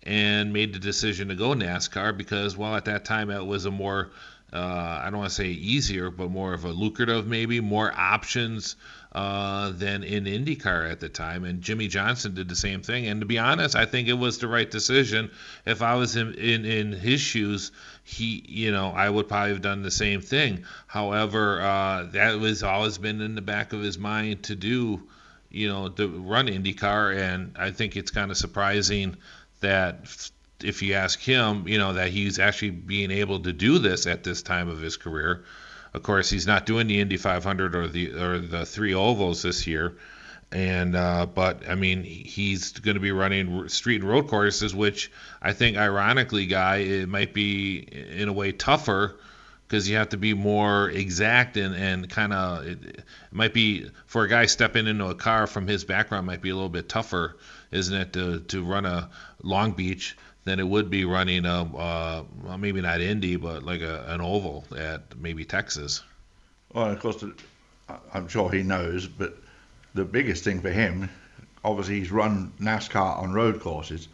and 0.02 0.52
made 0.52 0.72
the 0.72 0.78
decision 0.78 1.28
to 1.28 1.34
go 1.34 1.50
NASCAR 1.50 2.16
because, 2.16 2.56
well, 2.56 2.74
at 2.74 2.86
that 2.86 3.04
time 3.04 3.30
it 3.30 3.44
was 3.44 3.66
a 3.66 3.70
more 3.70 4.10
uh, 4.52 5.00
I 5.04 5.10
don't 5.10 5.18
want 5.18 5.30
to 5.30 5.36
say 5.36 5.46
easier, 5.46 6.10
but 6.10 6.30
more 6.30 6.52
of 6.52 6.64
a 6.64 6.70
lucrative, 6.70 7.26
maybe 7.26 7.60
more 7.60 7.92
options 7.96 8.74
uh, 9.12 9.70
than 9.70 10.02
in 10.02 10.24
IndyCar 10.24 10.90
at 10.90 10.98
the 10.98 11.08
time. 11.08 11.44
And 11.44 11.62
Jimmie 11.62 11.86
Johnson 11.86 12.34
did 12.34 12.48
the 12.48 12.56
same 12.56 12.82
thing. 12.82 13.06
And 13.06 13.20
to 13.20 13.26
be 13.26 13.38
honest, 13.38 13.76
I 13.76 13.86
think 13.86 14.08
it 14.08 14.14
was 14.14 14.38
the 14.38 14.48
right 14.48 14.68
decision. 14.68 15.30
If 15.66 15.82
I 15.82 15.94
was 15.94 16.16
in, 16.16 16.34
in, 16.34 16.64
in 16.64 16.92
his 16.92 17.20
shoes, 17.20 17.70
he, 18.02 18.44
you 18.48 18.72
know, 18.72 18.90
I 18.90 19.08
would 19.08 19.28
probably 19.28 19.50
have 19.50 19.62
done 19.62 19.82
the 19.82 19.90
same 19.90 20.20
thing. 20.20 20.64
However, 20.88 21.60
uh, 21.60 22.04
that 22.12 22.40
was 22.40 22.64
always 22.64 22.98
been 22.98 23.20
in 23.20 23.36
the 23.36 23.42
back 23.42 23.72
of 23.72 23.82
his 23.82 23.98
mind 23.98 24.44
to 24.44 24.56
do, 24.56 25.00
you 25.50 25.68
know, 25.68 25.88
to 25.88 26.08
run 26.08 26.46
IndyCar. 26.46 27.16
And 27.16 27.56
I 27.58 27.70
think 27.72 27.96
it's 27.96 28.10
kind 28.10 28.30
of 28.30 28.36
surprising 28.36 29.16
that 29.60 30.30
if 30.62 30.82
you 30.82 30.94
ask 30.94 31.18
him, 31.20 31.66
you 31.66 31.78
know, 31.78 31.94
that 31.94 32.10
he's 32.10 32.38
actually 32.38 32.70
being 32.70 33.10
able 33.10 33.40
to 33.40 33.52
do 33.52 33.78
this 33.78 34.06
at 34.06 34.24
this 34.24 34.42
time 34.42 34.68
of 34.68 34.80
his 34.80 34.96
career. 34.96 35.44
Of 35.92 36.02
course, 36.02 36.30
he's 36.30 36.46
not 36.46 36.66
doing 36.66 36.86
the 36.86 37.00
Indy 37.00 37.16
500 37.16 37.74
or 37.74 37.88
the 37.88 38.12
or 38.12 38.38
the 38.38 38.64
three 38.64 38.94
ovals 38.94 39.42
this 39.42 39.66
year, 39.66 39.96
and 40.52 40.94
uh, 40.94 41.26
but 41.26 41.68
I 41.68 41.74
mean 41.74 42.04
he's 42.04 42.72
going 42.72 42.94
to 42.94 43.00
be 43.00 43.10
running 43.10 43.68
street 43.68 44.00
and 44.00 44.08
road 44.08 44.28
courses, 44.28 44.72
which 44.72 45.10
I 45.42 45.52
think 45.52 45.76
ironically, 45.76 46.46
guy, 46.46 46.76
it 46.76 47.08
might 47.08 47.34
be 47.34 47.78
in 47.78 48.28
a 48.28 48.32
way 48.32 48.52
tougher 48.52 49.18
because 49.70 49.88
you 49.88 49.96
have 49.96 50.08
to 50.08 50.16
be 50.16 50.34
more 50.34 50.90
exact 50.90 51.56
and, 51.56 51.76
and 51.76 52.10
kind 52.10 52.32
of 52.32 52.66
it, 52.66 52.84
it, 52.84 53.04
might 53.30 53.54
be 53.54 53.88
for 54.04 54.24
a 54.24 54.28
guy 54.28 54.44
stepping 54.46 54.88
into 54.88 55.06
a 55.06 55.14
car 55.14 55.46
from 55.46 55.68
his 55.68 55.84
background 55.84 56.26
might 56.26 56.42
be 56.42 56.50
a 56.50 56.54
little 56.54 56.68
bit 56.68 56.88
tougher, 56.88 57.36
isn't 57.70 57.94
it, 57.94 58.12
to, 58.14 58.40
to 58.40 58.64
run 58.64 58.84
a 58.84 59.08
Long 59.44 59.70
Beach 59.70 60.16
than 60.42 60.58
it 60.58 60.66
would 60.66 60.90
be 60.90 61.04
running 61.04 61.46
a 61.46 61.62
uh, 61.62 62.24
well, 62.42 62.58
maybe 62.58 62.80
not 62.80 63.00
Indy, 63.00 63.36
but 63.36 63.62
like 63.62 63.80
a, 63.80 64.06
an 64.08 64.20
oval 64.20 64.64
at 64.76 65.16
maybe 65.16 65.44
Texas. 65.44 66.02
Well, 66.72 66.90
of 66.90 66.98
course, 66.98 67.24
I'm 68.12 68.26
sure 68.26 68.50
he 68.50 68.64
knows, 68.64 69.06
but 69.06 69.36
the 69.94 70.04
biggest 70.04 70.42
thing 70.42 70.60
for 70.60 70.70
him, 70.70 71.08
obviously, 71.64 72.00
he's 72.00 72.10
run 72.10 72.52
NASCAR 72.60 73.22
on 73.22 73.32
road 73.32 73.60
courses, 73.60 74.08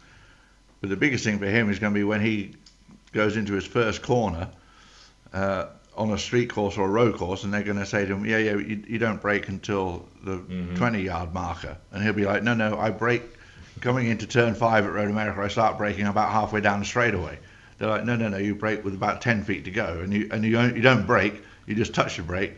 but 0.81 0.91
the 0.91 0.97
biggest 0.97 1.23
thing 1.23 1.39
for 1.39 1.47
him 1.47 1.71
is 1.71 1.79
going 1.79 1.93
to 1.95 1.99
be 1.99 2.03
when 2.03 2.21
he 2.21 2.53
goes 3.11 3.37
into 3.37 3.53
his 3.53 3.65
first 3.65 4.03
corner. 4.03 4.49
Uh, 5.37 5.67
on 5.95 6.11
a 6.11 6.17
street 6.17 6.47
course 6.47 6.77
or 6.77 6.85
a 6.85 6.89
road 6.89 7.15
course, 7.15 7.43
and 7.43 7.51
they're 7.51 7.63
going 7.63 7.77
to 7.77 7.85
say 7.85 8.05
to 8.05 8.13
him, 8.13 8.23
"Yeah, 8.23 8.37
yeah, 8.37 8.55
you, 8.57 8.83
you 8.87 8.99
don't 8.99 9.19
brake 9.19 9.47
until 9.47 10.07
the 10.23 10.37
mm-hmm. 10.37 10.75
20 10.75 11.01
yard 11.01 11.33
marker," 11.33 11.75
and 11.91 12.03
he'll 12.03 12.13
be 12.13 12.25
like, 12.25 12.43
"No, 12.43 12.53
no, 12.53 12.77
I 12.77 12.91
brake 12.91 13.23
coming 13.81 14.07
into 14.07 14.27
turn 14.27 14.55
five 14.55 14.85
at 14.85 14.93
Road 14.93 15.09
America, 15.09 15.41
I 15.41 15.47
start 15.47 15.77
braking 15.77 16.07
about 16.07 16.31
halfway 16.31 16.61
down 16.61 16.79
the 16.79 16.85
straightaway. 16.85 17.37
They're 17.77 17.89
like, 17.89 18.05
no, 18.05 18.15
no, 18.15 18.27
no, 18.29 18.37
you 18.37 18.55
brake 18.55 18.83
with 18.83 18.95
about 18.95 19.21
10 19.21 19.43
feet 19.43 19.65
to 19.65 19.71
go, 19.71 19.99
and 20.01 20.13
you 20.13 20.29
and 20.31 20.43
you 20.43 20.51
don't, 20.51 20.75
you 20.75 20.81
don't 20.81 21.05
brake, 21.05 21.41
you 21.67 21.75
just 21.75 21.93
touch 21.93 22.17
the 22.17 22.23
brake, 22.23 22.53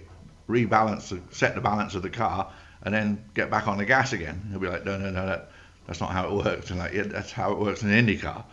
rebalance, 0.48 1.10
the, 1.10 1.22
set 1.36 1.56
the 1.56 1.62
balance 1.62 1.96
of 1.96 2.02
the 2.02 2.10
car, 2.10 2.52
and 2.84 2.94
then 2.94 3.24
get 3.34 3.50
back 3.50 3.68
on 3.68 3.78
the 3.78 3.86
gas 3.86 4.14
again. 4.14 4.42
He'll 4.50 4.60
be 4.60 4.68
like, 4.68 4.86
no, 4.86 4.98
no, 4.98 5.10
no, 5.10 5.26
that, 5.26 5.52
that's 5.88 6.00
not 6.00 6.12
how 6.12 6.28
it 6.28 6.34
works. 6.34 6.70
And 6.70 6.80
like, 6.80 6.94
yeah, 6.94 7.04
that's 7.04 7.32
how 7.32 7.52
it 7.52 7.60
works 7.60 7.84
in 7.84 7.92
an 7.92 8.08
IndyCar. 8.08 8.44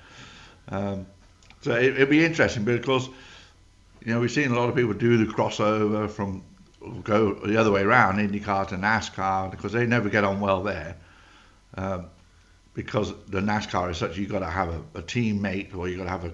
Um, 0.68 1.06
so 1.60 1.76
it, 1.76 1.96
will 1.96 2.06
be 2.06 2.24
interesting, 2.24 2.64
but 2.64 2.74
of 2.74 2.84
course, 2.84 3.08
you 4.06 4.14
know, 4.14 4.20
we've 4.20 4.30
seen 4.30 4.52
a 4.52 4.54
lot 4.54 4.68
of 4.68 4.76
people 4.76 4.92
do 4.92 5.16
the 5.16 5.30
crossover 5.30 6.08
from 6.08 6.44
go 7.02 7.34
the 7.34 7.56
other 7.56 7.72
way 7.72 7.82
around, 7.82 8.18
IndyCar 8.18 8.68
to 8.68 8.76
NASCAR, 8.76 9.50
because 9.50 9.72
they 9.72 9.84
never 9.84 10.08
get 10.08 10.22
on 10.22 10.38
well 10.38 10.62
there. 10.62 10.96
Um, 11.74 12.06
because 12.72 13.12
the 13.26 13.40
NASCAR 13.40 13.90
is 13.90 13.96
such, 13.96 14.16
you've 14.16 14.30
got 14.30 14.38
to 14.38 14.46
have 14.46 14.68
a, 14.68 14.98
a 14.98 15.02
teammate 15.02 15.74
or 15.76 15.88
you've 15.88 15.98
got 15.98 16.04
to 16.04 16.10
have 16.10 16.24
a, 16.24 16.32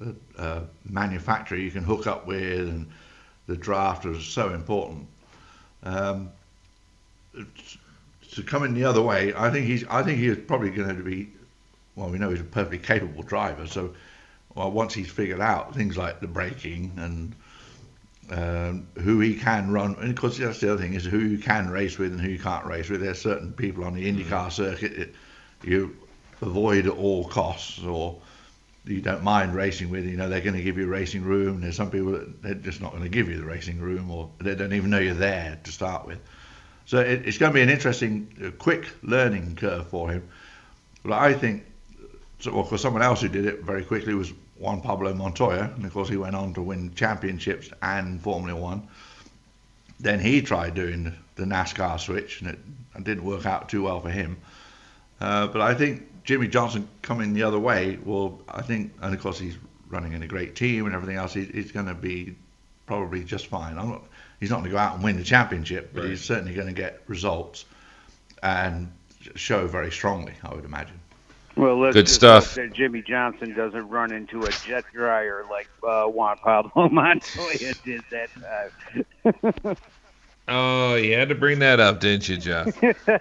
a, 0.00 0.42
a, 0.42 0.62
manufacturer 0.88 1.58
you 1.58 1.70
can 1.70 1.84
hook 1.84 2.06
up 2.06 2.26
with, 2.26 2.68
and 2.68 2.88
the 3.48 3.56
draft 3.56 4.06
is 4.06 4.24
so 4.24 4.54
important. 4.54 5.06
Um, 5.82 6.30
to 8.32 8.42
come 8.42 8.64
in 8.64 8.72
the 8.72 8.84
other 8.84 9.02
way, 9.02 9.34
I 9.36 9.50
think 9.50 9.66
he's, 9.66 9.84
I 9.88 10.02
think 10.02 10.20
he's 10.20 10.38
probably 10.38 10.70
going 10.70 10.96
to 10.96 11.02
be, 11.02 11.28
well, 11.96 12.08
we 12.08 12.16
know 12.16 12.30
he's 12.30 12.40
a 12.40 12.44
perfectly 12.44 12.78
capable 12.78 13.22
driver, 13.22 13.66
so 13.66 13.92
well, 14.54 14.70
once 14.70 14.94
he's 14.94 15.10
figured 15.10 15.40
out 15.40 15.74
things 15.74 15.96
like 15.96 16.20
the 16.20 16.28
braking 16.28 16.92
and 16.96 17.34
um, 18.30 18.86
who 19.02 19.20
he 19.20 19.34
can 19.34 19.70
run, 19.70 19.96
and 20.00 20.10
of 20.10 20.16
course 20.16 20.38
that's 20.38 20.60
the 20.60 20.72
other 20.72 20.82
thing 20.82 20.94
is 20.94 21.04
who 21.04 21.18
you 21.18 21.38
can 21.38 21.68
race 21.68 21.98
with 21.98 22.12
and 22.12 22.20
who 22.20 22.30
you 22.30 22.38
can't 22.38 22.64
race 22.66 22.88
with. 22.88 23.00
There's 23.00 23.20
certain 23.20 23.52
people 23.52 23.84
on 23.84 23.94
the 23.94 24.10
IndyCar 24.10 24.48
mm-hmm. 24.48 24.50
circuit 24.50 25.14
you 25.62 25.96
avoid 26.42 26.86
at 26.86 26.92
all 26.92 27.24
costs 27.28 27.82
or 27.82 28.20
you 28.86 29.00
don't 29.00 29.22
mind 29.22 29.54
racing 29.54 29.88
with, 29.88 30.04
you 30.04 30.16
know, 30.16 30.28
they're 30.28 30.42
going 30.42 30.56
to 30.56 30.62
give 30.62 30.76
you 30.76 30.86
racing 30.86 31.22
room. 31.22 31.60
There's 31.60 31.76
some 31.76 31.90
people 31.90 32.12
that 32.12 32.42
they're 32.42 32.54
just 32.54 32.82
not 32.82 32.90
going 32.90 33.02
to 33.02 33.08
give 33.08 33.28
you 33.28 33.38
the 33.38 33.44
racing 33.44 33.80
room 33.80 34.10
or 34.10 34.30
they 34.38 34.54
don't 34.54 34.74
even 34.74 34.90
know 34.90 34.98
you're 34.98 35.14
there 35.14 35.58
to 35.64 35.72
start 35.72 36.06
with. 36.06 36.18
So 36.86 36.98
it, 36.98 37.26
it's 37.26 37.38
going 37.38 37.50
to 37.50 37.54
be 37.54 37.62
an 37.62 37.70
interesting, 37.70 38.28
uh, 38.44 38.50
quick 38.62 38.86
learning 39.02 39.56
curve 39.56 39.88
for 39.88 40.10
him. 40.10 40.28
But 41.02 41.14
I 41.14 41.32
think, 41.32 41.64
so, 42.40 42.52
well, 42.52 42.64
for 42.64 42.76
someone 42.76 43.02
else 43.02 43.22
who 43.22 43.28
did 43.28 43.46
it 43.46 43.62
very 43.62 43.84
quickly 43.84 44.12
was 44.12 44.32
Juan 44.58 44.80
Pablo 44.80 45.14
Montoya. 45.14 45.72
And 45.74 45.84
of 45.84 45.92
course, 45.92 46.08
he 46.08 46.16
went 46.16 46.36
on 46.36 46.54
to 46.54 46.62
win 46.62 46.94
championships 46.94 47.70
and 47.82 48.20
Formula 48.20 48.58
One. 48.58 48.88
Then 50.00 50.20
he 50.20 50.42
tried 50.42 50.74
doing 50.74 51.12
the 51.36 51.44
NASCAR 51.44 51.98
switch 51.98 52.40
and 52.40 52.50
it, 52.50 52.58
it 52.96 53.04
didn't 53.04 53.24
work 53.24 53.46
out 53.46 53.68
too 53.68 53.84
well 53.84 54.00
for 54.00 54.10
him. 54.10 54.36
Uh, 55.20 55.46
but 55.46 55.60
I 55.60 55.74
think 55.74 56.24
Jimmie 56.24 56.48
Johnson 56.48 56.88
coming 57.02 57.32
the 57.32 57.42
other 57.42 57.58
way 57.58 57.98
will, 58.04 58.40
I 58.48 58.62
think, 58.62 58.92
and 59.00 59.14
of 59.14 59.20
course 59.20 59.38
he's 59.38 59.56
running 59.88 60.12
in 60.12 60.22
a 60.22 60.26
great 60.26 60.56
team 60.56 60.86
and 60.86 60.94
everything 60.94 61.16
else, 61.16 61.32
he, 61.32 61.44
he's 61.44 61.72
going 61.72 61.86
to 61.86 61.94
be 61.94 62.34
probably 62.86 63.24
just 63.24 63.46
fine. 63.46 63.76
Not, 63.76 64.02
he's 64.40 64.50
not 64.50 64.56
going 64.56 64.70
to 64.70 64.70
go 64.70 64.78
out 64.78 64.94
and 64.94 65.04
win 65.04 65.16
the 65.16 65.24
championship, 65.24 65.90
but 65.94 66.02
right. 66.02 66.10
he's 66.10 66.22
certainly 66.22 66.54
going 66.54 66.66
to 66.66 66.74
get 66.74 67.02
results 67.06 67.64
and 68.42 68.92
show 69.34 69.66
very 69.66 69.90
strongly, 69.90 70.34
I 70.42 70.54
would 70.54 70.64
imagine. 70.64 71.00
Well, 71.56 71.78
let's 71.78 71.94
good 71.94 72.08
stuff. 72.08 72.54
That 72.54 72.72
Jimmie 72.72 73.02
Johnson 73.02 73.54
doesn't 73.54 73.88
run 73.88 74.12
into 74.12 74.44
a 74.44 74.50
jet 74.50 74.84
dryer 74.92 75.44
like 75.50 75.68
uh, 75.86 76.06
Juan 76.06 76.36
Pablo 76.38 76.88
Montoya 76.92 77.74
did 77.84 78.02
that 78.10 78.28
time. 79.64 79.76
Oh, 80.46 80.96
you 80.96 81.14
had 81.14 81.30
to 81.30 81.34
bring 81.34 81.60
that 81.60 81.80
up, 81.80 82.00
didn't 82.00 82.28
you, 82.28 82.36
Jeff? 82.36 82.82
All 83.08 83.16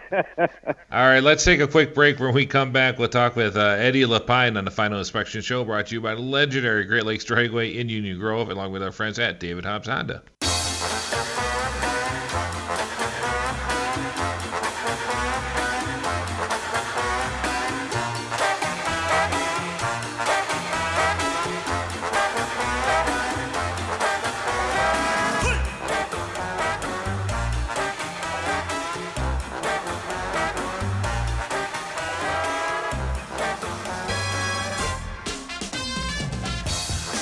right, 0.92 1.24
let's 1.24 1.46
take 1.46 1.62
a 1.62 1.68
quick 1.68 1.96
break. 1.96 2.20
When 2.20 2.34
we 2.34 2.46
come 2.46 2.74
back, 2.74 3.00
we'll 3.00 3.08
talk 3.08 3.38
with 3.38 3.56
uh, 3.56 3.62
Eddie 3.62 4.04
Lapine 4.04 4.58
on 4.58 4.66
the 4.66 4.72
Final 4.72 5.00
Inspection 5.00 5.42
Show, 5.42 5.64
brought 5.64 5.88
to 5.88 5.96
you 5.96 6.02
by 6.02 6.16
the 6.16 6.22
legendary 6.22 6.84
Great 6.84 7.06
Lakes 7.06 7.24
Dragway 7.24 7.76
in 7.76 7.88
Union 7.88 8.20
Grove, 8.20 8.50
along 8.50 8.74
with 8.74 8.84
our 8.84 8.92
friends 8.92 9.20
at 9.20 9.40
David 9.40 9.64
Hobbs 9.64 9.88
Honda. 9.88 10.22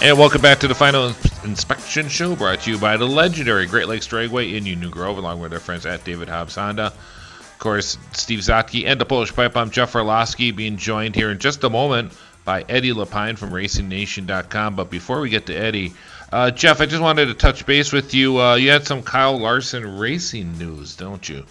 And 0.04 0.18
welcome 0.18 0.42
back 0.42 0.58
to 0.62 0.68
the 0.68 0.74
final 0.74 1.14
inspection 1.44 2.10
show 2.10 2.36
brought 2.36 2.62
to 2.62 2.72
you 2.72 2.80
by 2.80 2.98
the 2.98 3.08
legendary 3.08 3.68
Great 3.68 3.88
Lakes 3.88 4.08
Dragway 4.08 4.56
in 4.56 4.66
Union 4.66 4.90
Grove, 4.90 5.20
along 5.20 5.42
with 5.42 5.54
our 5.54 5.60
friends 5.60 5.86
at 5.86 6.04
David 6.04 6.28
Hobbs 6.28 6.56
Honda. 6.56 6.88
Of 6.88 7.56
course, 7.60 8.00
Steve 8.12 8.40
Zotke 8.40 8.88
and 8.88 9.00
the 9.00 9.06
Polish 9.06 9.32
Pipe. 9.32 9.56
I'm 9.56 9.70
Jeff 9.70 9.94
Orlowski, 9.94 10.56
being 10.56 10.78
joined 10.78 11.14
here 11.14 11.30
in 11.30 11.38
just 11.38 11.64
a 11.64 11.70
moment 11.70 12.14
by 12.44 12.66
Eddie 12.68 12.94
Lapine 12.94 13.38
from 13.38 13.52
RacingNation.com. 13.52 14.76
But 14.76 14.90
before 14.90 15.22
we 15.22 15.30
get 15.30 15.46
to 15.46 15.54
Eddie, 15.54 15.94
uh, 16.32 16.50
Jeff, 16.50 16.82
I 16.82 16.88
just 16.88 17.04
wanted 17.04 17.28
to 17.28 17.36
touch 17.36 17.68
base 17.68 17.94
with 17.94 18.16
you. 18.16 18.42
Uh, 18.42 18.56
you 18.56 18.72
had 18.72 18.88
some 18.88 19.04
Kyle 19.04 19.38
Larson 19.38 20.00
racing 20.00 20.58
news, 20.58 20.96
don't 20.96 21.30
you? 21.30 21.46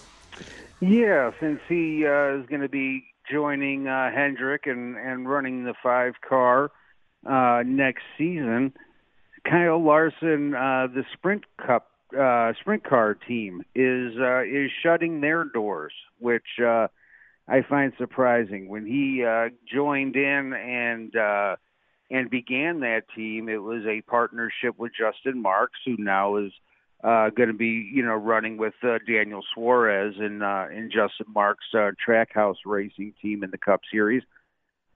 Yeah, 0.81 1.31
since 1.39 1.61
he 1.69 2.05
uh, 2.05 2.35
is 2.35 2.45
going 2.47 2.63
to 2.63 2.69
be 2.69 3.05
joining 3.31 3.87
uh, 3.87 4.11
Hendrick 4.11 4.67
and, 4.67 4.97
and 4.97 5.29
running 5.29 5.63
the 5.63 5.73
five 5.81 6.15
car 6.19 6.69
uh, 7.25 7.63
next 7.65 8.03
season. 8.17 8.73
Kyle 9.43 9.83
Larson, 9.83 10.53
uh, 10.53 10.87
the 10.93 11.03
Sprint 11.13 11.43
Cup 11.57 11.89
uh, 12.17 12.53
Sprint 12.59 12.83
Car 12.83 13.15
team, 13.15 13.63
is 13.73 14.13
uh, 14.19 14.41
is 14.43 14.69
shutting 14.83 15.21
their 15.21 15.43
doors, 15.45 15.93
which 16.19 16.59
uh, 16.63 16.87
I 17.47 17.61
find 17.67 17.93
surprising. 17.97 18.69
When 18.69 18.85
he 18.85 19.23
uh, 19.23 19.49
joined 19.71 20.15
in 20.15 20.53
and 20.53 21.15
uh, 21.15 21.55
and 22.11 22.29
began 22.29 22.81
that 22.81 23.03
team, 23.15 23.49
it 23.49 23.61
was 23.61 23.83
a 23.85 24.01
partnership 24.01 24.77
with 24.77 24.91
Justin 24.97 25.41
Marks, 25.41 25.79
who 25.85 25.95
now 25.97 26.37
is 26.37 26.51
uh, 27.03 27.29
going 27.29 27.47
to 27.47 27.55
be, 27.55 27.89
you 27.91 28.05
know, 28.05 28.13
running 28.13 28.57
with 28.57 28.73
uh, 28.83 28.99
Daniel 29.07 29.41
Suarez 29.53 30.15
in 30.19 30.41
uh, 30.41 30.67
in 30.71 30.91
Justin 30.91 31.27
Marks' 31.33 31.65
uh, 31.73 31.91
Trackhouse 32.05 32.57
Racing 32.65 33.13
team 33.21 33.43
in 33.43 33.51
the 33.51 33.57
Cup 33.57 33.81
Series. 33.91 34.23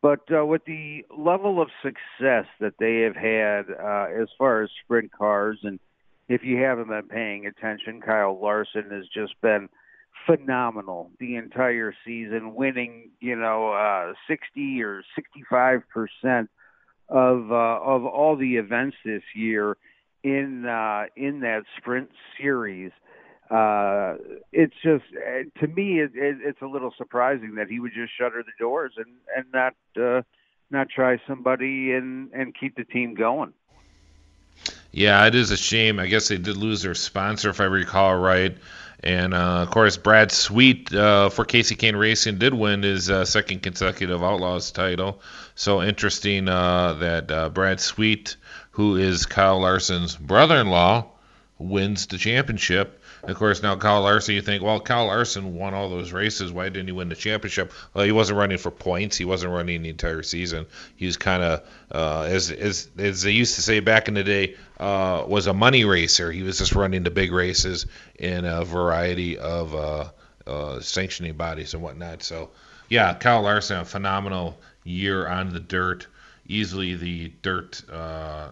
But 0.06 0.32
uh, 0.32 0.46
with 0.46 0.63
the 0.65 1.04
level 1.18 1.60
of 1.60 1.70
success 1.82 2.46
that 2.60 2.76
they 2.80 3.00
have 3.00 3.15
had 3.15 3.76
uh, 3.76 4.22
as 4.22 4.28
far 4.38 4.62
as 4.62 4.70
sprint 4.84 5.12
cars, 5.12 5.58
and 5.63 5.80
if 6.30 6.44
you 6.44 6.58
haven't 6.58 6.89
been 6.89 7.08
paying 7.08 7.48
attention, 7.48 8.02
Kyle 8.02 8.39
Larson 8.39 8.91
has 8.91 9.06
just 9.12 9.34
been 9.41 9.68
phenomenal 10.28 11.10
the 11.20 11.38
entire 11.38 11.91
season, 12.06 12.54
winning 12.54 13.10
you 13.20 13.36
know 13.36 13.72
uh, 13.72 14.13
60 14.28 14.84
or 14.84 15.02
65 15.15 15.82
percent 15.89 16.52
of 17.10 17.52
uh, 17.52 17.80
of 17.82 18.06
all 18.06 18.36
the 18.36 18.58
events 18.58 18.98
this 19.04 19.24
year 19.34 19.76
in 20.24 20.68
uh, 20.68 21.06
in 21.15 21.39
that 21.39 21.63
sprint 21.80 22.12
series 22.39 22.91
uh, 23.49 24.15
it's 24.51 24.75
just 24.84 25.05
uh, 25.15 25.60
to 25.60 25.67
me 25.67 25.99
it, 25.99 26.12
it, 26.15 26.38
it's 26.41 26.62
a 26.62 26.67
little 26.67 26.93
surprising 26.97 27.55
that 27.55 27.67
he 27.67 27.79
would 27.79 27.93
just 27.93 28.12
shutter 28.17 28.43
the 28.43 28.51
doors 28.60 28.93
and 28.97 29.08
and 29.36 29.45
not 29.53 29.75
uh, 30.01 30.21
not 30.71 30.89
try 30.89 31.19
somebody 31.27 31.93
and 31.93 32.31
and 32.34 32.55
keep 32.60 32.75
the 32.75 32.84
team 32.84 33.13
going. 33.13 33.53
Yeah, 34.91 35.27
it 35.27 35.36
is 35.36 35.51
a 35.51 35.58
shame. 35.58 35.99
I 35.99 36.08
guess 36.08 36.29
they 36.29 36.38
did 36.38 36.55
lose 36.55 36.81
their 36.81 36.95
sponsor, 36.95 37.49
if 37.49 37.60
I 37.60 37.65
recall 37.65 38.15
right. 38.15 38.55
And 39.03 39.34
uh, 39.34 39.62
of 39.62 39.69
course, 39.69 39.97
Brad 39.97 40.31
Sweet 40.31 40.93
uh, 40.93 41.29
for 41.29 41.45
Kasey 41.45 41.77
Kahne 41.77 41.99
Racing 41.99 42.38
did 42.38 42.53
win 42.53 42.81
his 42.81 43.10
uh, 43.10 43.25
second 43.25 43.62
consecutive 43.62 44.23
Outlaws 44.23 44.71
title. 44.71 45.21
So 45.53 45.84
interesting 45.84 46.47
uh, 46.47 46.93
that 46.93 47.29
uh, 47.29 47.49
Brad 47.49 47.81
Sweet, 47.81 48.38
who 48.71 48.95
is 48.95 49.25
Kyle 49.25 49.60
Larson's 49.60 50.15
brother-in-law, 50.15 51.05
wins 51.60 52.08
the 52.08 52.17
championship. 52.17 53.01
Of 53.27 53.38
course, 53.38 53.63
now 53.63 53.75
Kyle 53.75 54.01
Larson, 54.01 54.35
you 54.35 54.41
think, 54.41 54.61
well, 54.61 54.79
Kyle 54.79 55.07
Larson 55.07 55.55
won 55.55 55.73
all 55.73 55.89
those 55.89 56.11
races. 56.11 56.51
Why 56.51 56.69
didn't 56.69 56.88
he 56.88 56.91
win 56.91 57.09
the 57.09 57.15
championship? 57.15 57.73
Well, 57.93 58.05
he 58.05 58.11
wasn't 58.11 58.38
running 58.38 58.59
for 58.59 58.69
points. 58.69 59.17
He 59.17 59.25
wasn't 59.25 59.51
running 59.51 59.81
the 59.81 59.89
entire 59.89 60.21
season. 60.21 60.67
He 60.95 61.07
was 61.07 61.17
kind 61.17 61.41
of, 61.41 61.67
uh, 61.91 62.21
as, 62.29 62.51
as 62.51 62.88
as 62.97 63.23
they 63.23 63.31
used 63.31 63.55
to 63.55 63.61
say 63.61 63.79
back 63.79 64.07
in 64.07 64.13
the 64.13 64.23
day, 64.23 64.55
uh, 64.79 65.25
was 65.27 65.47
a 65.47 65.53
money 65.53 65.85
racer. 65.85 66.31
He 66.31 66.43
was 66.43 66.59
just 66.59 66.75
running 66.75 67.03
the 67.03 67.11
big 67.11 67.31
races 67.31 67.88
in 68.19 68.45
a 68.45 68.63
variety 68.63 69.39
of 69.39 69.73
uh, 69.73 70.09
uh, 70.45 70.79
sanctioning 70.81 71.33
bodies 71.33 71.73
and 71.73 71.81
whatnot. 71.81 72.21
So, 72.21 72.51
yeah, 72.89 73.13
Kyle 73.15 73.41
Larson, 73.41 73.79
a 73.79 73.85
phenomenal 73.85 74.57
year 74.83 75.27
on 75.27 75.49
the 75.49 75.59
dirt. 75.59 76.07
Easily 76.47 76.95
the 76.95 77.33
dirt 77.41 77.81
uh, 77.91 78.51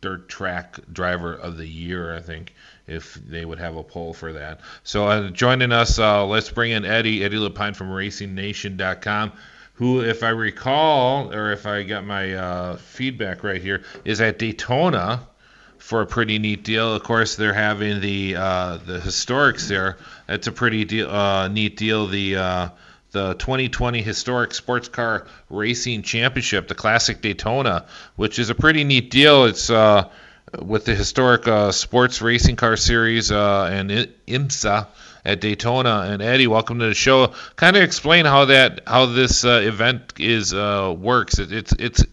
dirt 0.00 0.28
track 0.28 0.78
driver 0.92 1.34
of 1.34 1.56
the 1.56 1.66
year, 1.66 2.14
I 2.14 2.20
think 2.20 2.54
if 2.86 3.14
they 3.14 3.44
would 3.44 3.58
have 3.58 3.76
a 3.76 3.82
poll 3.82 4.12
for 4.12 4.32
that. 4.34 4.60
So 4.84 5.06
uh, 5.08 5.30
joining 5.30 5.72
us, 5.72 5.98
uh, 5.98 6.24
let's 6.26 6.50
bring 6.50 6.72
in 6.72 6.84
Eddie, 6.84 7.24
Eddie 7.24 7.36
Lapine 7.36 7.74
from 7.74 7.88
RacingNation.com, 7.88 9.32
who, 9.74 10.02
if 10.02 10.22
I 10.22 10.30
recall, 10.30 11.34
or 11.34 11.52
if 11.52 11.66
I 11.66 11.82
got 11.82 12.04
my 12.04 12.34
uh, 12.34 12.76
feedback 12.76 13.44
right 13.44 13.60
here, 13.60 13.82
is 14.04 14.20
at 14.20 14.38
Daytona 14.38 15.26
for 15.78 16.00
a 16.00 16.06
pretty 16.06 16.38
neat 16.38 16.64
deal. 16.64 16.94
Of 16.94 17.02
course, 17.02 17.36
they're 17.36 17.52
having 17.52 18.00
the 18.00 18.36
uh, 18.36 18.78
the 18.78 18.98
historics 18.98 19.68
there. 19.68 19.98
That's 20.26 20.46
a 20.46 20.52
pretty 20.52 20.84
deal, 20.84 21.10
uh, 21.10 21.48
neat 21.48 21.76
deal. 21.76 22.06
The 22.06 22.36
uh, 22.36 22.68
the 23.16 23.34
2020 23.34 24.02
Historic 24.02 24.52
Sports 24.52 24.88
Car 24.88 25.26
Racing 25.48 26.02
Championship, 26.02 26.68
the 26.68 26.74
Classic 26.74 27.22
Daytona, 27.22 27.86
which 28.14 28.38
is 28.38 28.50
a 28.50 28.54
pretty 28.54 28.84
neat 28.84 29.10
deal. 29.10 29.46
It's 29.46 29.70
uh, 29.70 30.10
with 30.60 30.84
the 30.84 30.94
historic 30.94 31.48
uh, 31.48 31.72
sports 31.72 32.20
racing 32.20 32.56
car 32.56 32.76
series 32.76 33.32
uh, 33.32 33.70
and 33.72 33.90
IMSA 34.28 34.86
at 35.24 35.40
Daytona. 35.40 36.04
And 36.08 36.20
Eddie, 36.20 36.46
welcome 36.46 36.78
to 36.80 36.86
the 36.88 36.94
show. 36.94 37.32
Kind 37.56 37.76
of 37.76 37.82
explain 37.82 38.26
how 38.26 38.44
that 38.44 38.82
how 38.86 39.06
this 39.06 39.46
uh, 39.46 39.62
event 39.64 40.12
is 40.18 40.52
uh, 40.52 40.94
works. 40.96 41.38
It, 41.38 41.52
it's 41.52 41.72
it's 41.72 42.04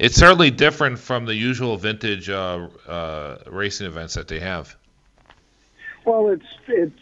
it's 0.00 0.16
certainly 0.16 0.50
different 0.50 0.98
from 0.98 1.24
the 1.24 1.36
usual 1.36 1.76
vintage 1.76 2.28
uh, 2.28 2.66
uh, 2.88 3.38
racing 3.46 3.86
events 3.86 4.14
that 4.14 4.26
they 4.26 4.40
have. 4.40 4.74
Well, 6.04 6.30
it's 6.30 6.46
it's 6.66 7.00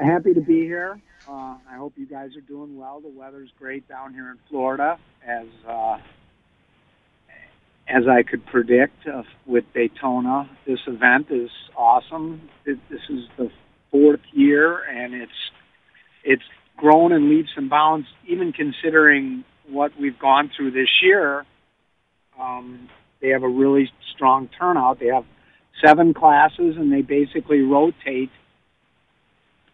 happy 0.00 0.32
to 0.32 0.40
be 0.40 0.62
here. 0.62 0.98
I 1.32 1.76
hope 1.76 1.92
you 1.96 2.06
guys 2.06 2.30
are 2.36 2.40
doing 2.40 2.76
well. 2.76 3.00
The 3.00 3.08
weather's 3.08 3.50
great 3.58 3.88
down 3.88 4.14
here 4.14 4.30
in 4.30 4.38
Florida, 4.48 4.98
as 5.26 5.46
as 7.88 8.02
I 8.06 8.22
could 8.22 8.44
predict 8.46 9.06
uh, 9.06 9.22
with 9.46 9.64
Daytona. 9.74 10.48
This 10.66 10.80
event 10.86 11.28
is 11.30 11.50
awesome. 11.76 12.48
It, 12.66 12.78
this 12.90 13.00
is 13.08 13.24
the 13.38 13.50
fourth 13.90 14.20
year, 14.32 14.82
and 14.84 15.14
it's 15.14 15.32
it's 16.24 16.42
grown 16.76 17.12
in 17.12 17.30
leaps 17.30 17.50
and 17.56 17.70
bounds. 17.70 18.06
Even 18.26 18.52
considering 18.52 19.44
what 19.68 19.92
we've 19.98 20.18
gone 20.18 20.50
through 20.54 20.72
this 20.72 20.88
year, 21.02 21.46
um, 22.38 22.88
they 23.20 23.28
have 23.28 23.42
a 23.42 23.48
really 23.48 23.90
strong 24.14 24.48
turnout. 24.58 25.00
They 25.00 25.06
have 25.06 25.24
seven 25.84 26.12
classes, 26.12 26.76
and 26.76 26.92
they 26.92 27.02
basically 27.02 27.60
rotate. 27.60 28.30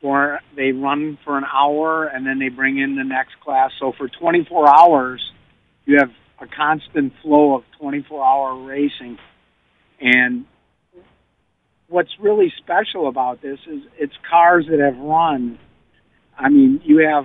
For 0.05 0.41
they 0.55 0.73
run 0.73 1.17
for 1.25 1.39
an 1.39 1.45
hour, 1.51 2.05
and 2.05 2.27
then 2.27 2.39
they 2.39 2.51
bring 2.51 2.77
in 2.77 2.95
the 2.95 3.05
next 3.05 3.41
class. 3.43 3.71
So 3.81 3.93
for 3.97 4.07
24 4.07 4.69
hours, 4.69 5.33
you 5.87 5.97
have 5.99 6.11
a 6.39 6.47
constant 6.47 7.15
flow 7.23 7.55
of 7.55 7.63
24 7.81 8.23
hour 8.23 8.67
racing. 8.67 9.17
And 9.99 10.45
what's 11.89 12.11
really 12.21 12.53
special 12.59 13.09
about 13.09 13.41
this 13.41 13.59
is 13.67 13.81
it's 13.97 14.13
cars 14.31 14.67
that 14.69 14.79
have 14.79 14.99
run. 14.99 15.59
I 16.39 16.51
mean, 16.51 16.83
you 16.85 17.09
have 17.09 17.25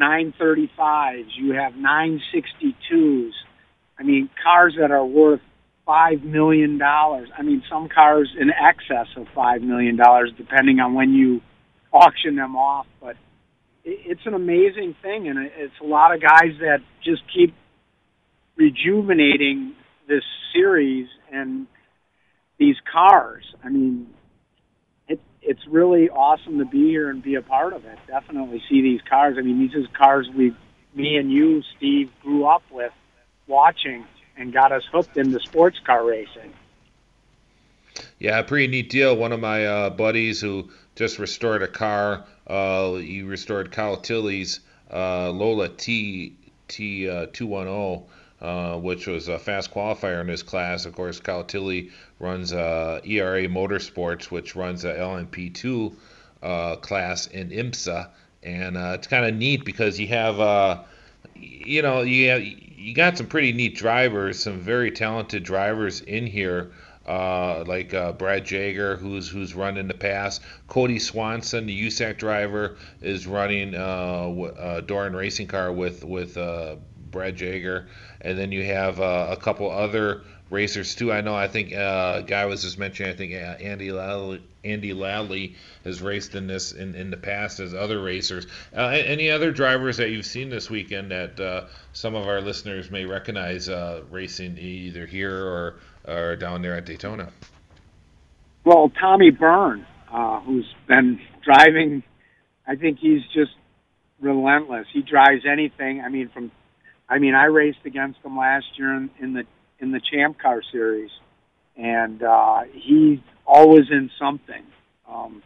935s, 0.00 1.26
you 1.36 1.54
have 1.54 1.72
962s. 1.72 3.30
I 3.98 4.04
mean, 4.04 4.30
cars 4.40 4.76
that 4.78 4.92
are 4.92 5.04
worth 5.04 5.40
$5 5.88 6.22
million. 6.22 6.80
I 6.80 7.42
mean, 7.42 7.64
some 7.68 7.88
cars 7.88 8.32
in 8.38 8.50
excess 8.50 9.08
of 9.16 9.26
$5 9.36 9.62
million, 9.62 9.98
depending 10.36 10.78
on 10.78 10.94
when 10.94 11.14
you 11.14 11.40
auction 11.92 12.36
them 12.36 12.56
off. 12.56 12.86
But 13.00 13.16
it's 13.84 14.24
an 14.26 14.34
amazing 14.34 14.94
thing, 15.02 15.28
and 15.28 15.38
it's 15.38 15.74
a 15.80 15.86
lot 15.86 16.14
of 16.14 16.20
guys 16.20 16.58
that 16.60 16.80
just 17.02 17.22
keep 17.32 17.54
rejuvenating 18.56 19.74
this 20.08 20.24
series 20.52 21.08
and 21.32 21.66
these 22.58 22.76
cars. 22.90 23.44
I 23.64 23.70
mean, 23.70 24.08
it, 25.08 25.20
it's 25.40 25.66
really 25.66 26.10
awesome 26.10 26.58
to 26.58 26.64
be 26.64 26.88
here 26.88 27.10
and 27.10 27.22
be 27.22 27.34
a 27.34 27.42
part 27.42 27.72
of 27.72 27.84
it. 27.84 27.98
Definitely 28.06 28.62
see 28.68 28.82
these 28.82 29.00
cars. 29.08 29.36
I 29.38 29.42
mean, 29.42 29.58
these 29.58 29.74
are 29.74 29.86
cars 29.96 30.28
we, 30.34 30.54
me 30.94 31.16
and 31.16 31.32
you, 31.32 31.62
Steve, 31.76 32.10
grew 32.22 32.46
up 32.46 32.62
with 32.70 32.92
watching 33.46 34.04
and 34.36 34.52
got 34.52 34.72
us 34.72 34.82
hooked 34.92 35.16
into 35.16 35.40
sports 35.40 35.78
car 35.84 36.04
racing. 36.04 36.52
Yeah, 38.18 38.40
pretty 38.42 38.68
neat 38.68 38.90
deal. 38.90 39.16
One 39.16 39.32
of 39.32 39.40
my 39.40 39.66
uh, 39.66 39.90
buddies 39.90 40.40
who 40.40 40.70
just 40.94 41.18
restored 41.18 41.62
a 41.62 41.68
car, 41.68 42.24
uh, 42.46 42.94
he 42.94 43.22
restored 43.22 43.72
Kyle 43.72 44.00
uh, 44.92 45.30
Lola 45.30 45.68
T 45.68 46.36
T 46.68 47.08
uh, 47.08 47.26
uh, 48.40 48.76
which 48.78 49.06
was 49.06 49.28
a 49.28 49.38
fast 49.38 49.72
qualifier 49.72 50.20
in 50.20 50.28
his 50.28 50.42
class. 50.42 50.84
Of 50.84 50.94
course, 50.94 51.20
Kyle 51.20 51.46
runs 52.18 52.52
uh, 52.52 53.00
ERA 53.04 53.48
Motorsports, 53.48 54.30
which 54.30 54.56
runs 54.56 54.84
a 54.84 54.94
LMP2 54.94 55.94
uh, 56.42 56.76
class 56.76 57.26
in 57.28 57.50
IMSA, 57.50 58.08
and 58.42 58.76
uh, 58.76 58.92
it's 58.94 59.06
kind 59.06 59.24
of 59.24 59.34
neat 59.34 59.64
because 59.64 59.98
you 59.98 60.08
have 60.08 60.40
you 61.42 61.82
know, 61.82 62.02
you 62.02 62.28
have, 62.30 62.42
you 62.42 62.94
got 62.94 63.16
some 63.16 63.26
pretty 63.26 63.52
neat 63.52 63.76
drivers, 63.76 64.38
some 64.40 64.60
very 64.60 64.90
talented 64.90 65.42
drivers 65.42 66.00
in 66.00 66.26
here. 66.26 66.72
Uh, 67.06 67.64
like 67.66 67.92
uh, 67.94 68.12
Brad 68.12 68.44
Jager, 68.44 68.96
who's 68.96 69.28
who's 69.28 69.54
run 69.54 69.76
in 69.76 69.88
the 69.88 69.94
past. 69.94 70.40
Kody 70.68 71.00
Swanson, 71.00 71.66
the 71.66 71.86
USAC 71.86 72.16
driver, 72.16 72.76
is 73.00 73.26
running 73.26 73.74
uh, 73.74 74.50
a 74.58 74.82
Doran 74.82 75.14
racing 75.14 75.48
car 75.48 75.72
with 75.72 76.04
with 76.04 76.36
uh, 76.36 76.76
Brad 77.10 77.36
Jager, 77.36 77.88
and 78.20 78.38
then 78.38 78.52
you 78.52 78.64
have 78.64 79.00
uh, 79.00 79.28
a 79.30 79.36
couple 79.36 79.70
other 79.70 80.22
racers 80.52 80.94
too. 80.94 81.12
I 81.12 81.22
know. 81.22 81.34
I 81.34 81.48
think 81.48 81.72
uh, 81.72 82.20
guy 82.20 82.44
was 82.44 82.62
just 82.62 82.78
mentioning. 82.78 83.12
I 83.12 83.16
think 83.16 83.32
uh, 83.32 83.62
Andy 83.62 83.88
Ladley, 83.88 84.42
Andy 84.62 84.92
Ladley 84.92 85.54
has 85.84 86.02
raced 86.02 86.34
in 86.34 86.46
this 86.46 86.72
in, 86.72 86.94
in 86.94 87.10
the 87.10 87.16
past 87.16 87.58
as 87.58 87.74
other 87.74 88.00
racers. 88.00 88.46
Uh, 88.76 88.88
any 88.88 89.30
other 89.30 89.50
drivers 89.50 89.96
that 89.96 90.10
you've 90.10 90.26
seen 90.26 90.50
this 90.50 90.68
weekend 90.70 91.10
that 91.10 91.40
uh, 91.40 91.66
some 91.92 92.14
of 92.14 92.28
our 92.28 92.40
listeners 92.40 92.90
may 92.90 93.04
recognize 93.04 93.68
uh, 93.68 94.02
racing 94.10 94.58
either 94.58 95.06
here 95.06 95.34
or 95.34 95.76
or 96.06 96.36
down 96.36 96.62
there 96.62 96.76
at 96.76 96.86
Daytona? 96.86 97.32
Well, 98.64 98.90
Tommy 99.00 99.30
Byrne, 99.30 99.86
uh, 100.12 100.40
who's 100.40 100.66
been 100.86 101.20
driving. 101.44 102.02
I 102.66 102.76
think 102.76 102.98
he's 103.00 103.22
just 103.34 103.52
relentless. 104.20 104.86
He 104.92 105.02
drives 105.02 105.42
anything. 105.50 106.00
I 106.00 106.08
mean, 106.08 106.30
from 106.32 106.52
I 107.08 107.18
mean, 107.18 107.34
I 107.34 107.44
raced 107.44 107.84
against 107.84 108.20
him 108.24 108.36
last 108.36 108.66
year 108.76 108.94
in, 108.94 109.10
in 109.20 109.32
the 109.34 109.44
in 109.80 109.90
the 109.90 110.00
Champ 110.00 110.38
Car 110.38 110.62
Series, 110.70 111.10
and 111.76 112.22
uh, 112.22 112.62
he's 112.72 113.18
always 113.44 113.90
in 113.90 114.10
something. 114.18 114.62
Um, 115.08 115.42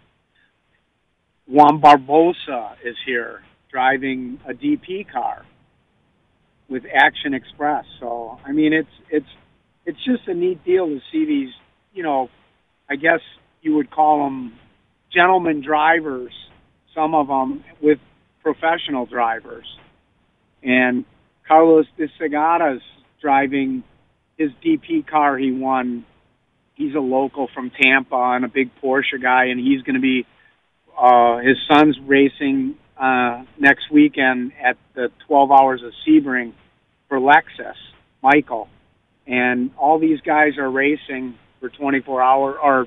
Juan 1.47 1.81
Barbosa 1.81 2.75
is 2.85 2.97
here 3.07 3.42
driving 3.71 4.40
a 4.47 4.53
DP 4.53 5.11
car 5.11 5.45
with 6.69 6.85
Action 6.95 7.35
Express. 7.35 7.85
So 7.99 8.38
I 8.45 8.53
mean, 8.53 8.73
it's 8.73 8.88
it's 9.11 9.27
it's 9.87 10.05
just 10.05 10.27
a 10.27 10.35
neat 10.35 10.62
deal 10.64 10.87
to 10.87 11.01
see 11.11 11.25
these. 11.25 11.55
You 11.94 12.03
know, 12.03 12.29
I 12.90 12.96
guess 12.96 13.20
you 13.62 13.77
would 13.77 13.90
call 13.90 14.25
them 14.25 14.53
gentlemen 15.14 15.62
drivers. 15.64 16.33
Some 16.94 17.14
of 17.14 17.29
them 17.29 17.64
with 17.81 17.99
professional 18.42 19.07
drivers, 19.07 19.66
and 20.62 21.05
Carlos 21.46 21.87
de 21.96 22.09
Quesada's 22.09 22.83
driving 23.20 23.85
his 24.37 24.51
DP 24.64 25.07
car 25.07 25.38
he 25.38 25.53
won. 25.53 26.05
He's 26.75 26.94
a 26.94 27.01
local 27.01 27.49
from 27.55 27.70
Tampa 27.70 28.33
and 28.35 28.44
a 28.44 28.49
big 28.49 28.70
Porsche 28.83 29.20
guy, 29.22 29.46
and 29.46 29.59
he's 29.59 29.83
going 29.83 29.94
to 29.94 30.01
be 30.01 30.27
uh, 30.99 31.38
his 31.38 31.57
son's 31.70 31.99
racing 32.07 32.75
uh, 32.99 33.44
next 33.59 33.90
weekend 33.90 34.53
at 34.62 34.77
the 34.94 35.11
12 35.27 35.51
Hours 35.51 35.83
of 35.83 35.92
Sebring 36.07 36.53
for 37.09 37.18
Lexus, 37.18 37.77
Michael. 38.22 38.68
And 39.27 39.71
all 39.77 39.99
these 39.99 40.21
guys 40.21 40.57
are 40.59 40.71
racing 40.71 41.37
for 41.61 41.69
24 41.69 42.23
hour 42.23 42.59
or 42.59 42.87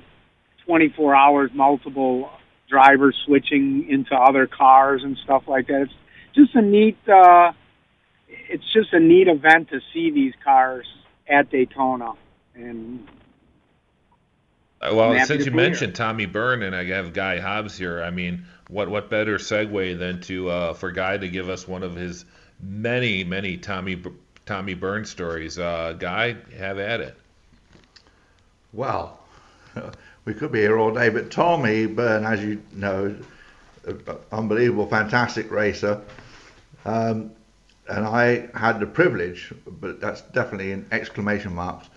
24 0.66 1.16
hours, 1.16 1.52
multiple 1.54 2.30
drivers 2.70 3.16
switching 3.26 3.90
into 3.90 4.16
other 4.16 4.48
cars 4.48 5.02
and 5.04 5.18
stuff 5.24 5.44
like 5.48 5.68
that. 5.68 5.82
It's 5.82 5.94
just 6.36 6.56
a 6.56 6.62
neat. 6.62 6.98
Uh, 7.08 7.54
it's 8.28 8.72
just 8.72 8.94
a 8.94 9.00
neat 9.00 9.28
event 9.28 9.70
to 9.70 9.82
see 9.94 10.12
these 10.12 10.34
cars 10.44 10.86
at 11.28 11.50
Daytona. 11.50 12.14
And 12.56 13.08
uh, 14.82 14.92
well, 14.94 15.26
since 15.26 15.46
you 15.46 15.52
mentioned. 15.52 15.96
Tommy 15.96 16.26
Byrne 16.26 16.64
and 16.64 16.76
I 16.76 16.86
have 16.86 17.14
Guy 17.14 17.40
Hobbs 17.40 17.78
here, 17.78 18.02
I 18.02 18.12
mean, 18.12 18.46
what 18.70 18.90
what 18.90 19.10
better 19.10 19.38
segue 19.38 19.98
than 19.98 20.22
to 20.22 20.50
uh, 20.50 20.74
for 20.74 20.92
Guy 20.92 21.18
to 21.18 21.28
give 21.28 21.50
us 21.50 21.68
one 21.68 21.84
of 21.84 21.96
his 21.96 22.26
many 22.62 23.24
many 23.24 23.58
Tommy 23.58 24.02
Tommy 24.50 24.74
Byrne 24.74 25.06
stories? 25.06 25.60
Uh, 25.60 25.94
Guy, 25.94 26.36
have 26.58 26.80
at 26.80 27.02
it. 27.02 27.16
Well, 28.74 29.20
we 30.26 30.34
could 30.34 30.52
be 30.52 30.62
here 30.62 30.80
all 30.80 30.92
day, 30.92 31.10
but 31.10 31.30
Tommy 31.30 31.86
Byrne, 31.86 32.26
as 32.26 32.42
you 32.44 32.60
know, 32.74 33.16
unbelievable, 34.32 34.88
fantastic 34.88 35.52
racer. 35.52 36.02
Um, 36.84 37.30
and 37.88 38.04
I 38.04 38.50
had 38.56 38.80
the 38.80 38.88
privilege, 38.88 39.54
but 39.68 40.02
that's 40.02 40.22
definitely 40.22 40.72
in 40.72 40.88
exclamation 40.92 41.54
marks, 41.54 41.88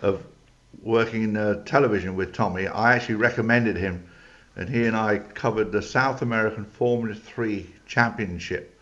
of 0.00 0.24
working 0.82 1.24
in 1.24 1.36
uh, 1.36 1.62
television 1.64 2.16
with 2.16 2.32
Tommy. 2.32 2.68
I 2.68 2.94
actually 2.94 3.16
recommended 3.16 3.76
him, 3.76 4.08
and 4.56 4.66
he 4.66 4.86
and 4.86 4.96
I 4.96 5.18
covered 5.18 5.72
the 5.72 5.82
South 5.82 6.22
American 6.22 6.64
Formula 6.64 7.14
3 7.14 7.66
Championship. 7.86 8.77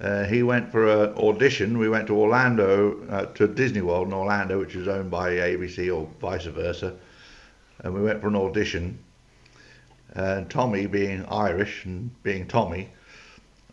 Uh, 0.00 0.24
he 0.24 0.42
went 0.42 0.70
for 0.72 0.88
an 0.88 1.14
audition. 1.14 1.78
We 1.78 1.88
went 1.88 2.06
to 2.08 2.16
Orlando, 2.16 3.04
uh, 3.08 3.26
to 3.26 3.46
Disney 3.46 3.82
World 3.82 4.08
in 4.08 4.14
Orlando, 4.14 4.58
which 4.58 4.74
is 4.74 4.88
owned 4.88 5.10
by 5.10 5.30
ABC 5.32 5.94
or 5.94 6.08
vice 6.20 6.46
versa. 6.46 6.94
And 7.80 7.94
we 7.94 8.02
went 8.02 8.20
for 8.20 8.28
an 8.28 8.36
audition. 8.36 8.98
And 10.14 10.50
Tommy, 10.50 10.86
being 10.86 11.24
Irish 11.26 11.84
and 11.84 12.10
being 12.22 12.46
Tommy, 12.48 12.90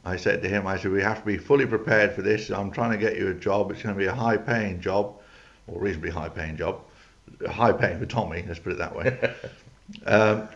I 0.06 0.16
said 0.16 0.42
to 0.44 0.50
him, 0.50 0.66
I 0.66 0.78
said, 0.78 0.92
we 0.92 1.02
have 1.02 1.20
to 1.20 1.26
be 1.26 1.38
fully 1.38 1.66
prepared 1.66 2.14
for 2.14 2.22
this. 2.22 2.50
I'm 2.50 2.72
trying 2.72 2.92
to 2.92 2.98
get 2.98 3.18
you 3.18 3.30
a 3.30 3.34
job. 3.34 3.72
It's 3.72 3.82
going 3.82 3.96
to 3.96 4.00
be 4.00 4.08
a 4.08 4.14
high 4.14 4.38
paying 4.38 4.80
job, 4.80 5.20
or 5.68 5.82
reasonably 5.82 6.10
high 6.10 6.30
paying 6.30 6.56
job. 6.56 6.82
High 7.48 7.74
paying 7.74 8.00
for 8.00 8.06
Tommy, 8.06 8.44
let's 8.48 8.60
put 8.60 8.74
it 8.74 8.78
that 8.80 8.96
way. 8.96 9.36
um, 10.06 10.48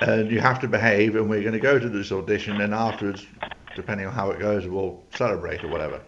and 0.00 0.30
you 0.30 0.40
have 0.40 0.60
to 0.60 0.68
behave, 0.68 1.16
and 1.16 1.28
we're 1.28 1.42
going 1.42 1.52
to 1.52 1.60
go 1.60 1.78
to 1.78 1.88
this 1.88 2.12
audition, 2.12 2.60
and 2.60 2.72
afterwards, 2.72 3.26
depending 3.74 4.06
on 4.06 4.12
how 4.12 4.30
it 4.30 4.38
goes, 4.38 4.66
we'll 4.66 5.02
celebrate 5.14 5.64
or 5.64 5.68
whatever. 5.68 6.00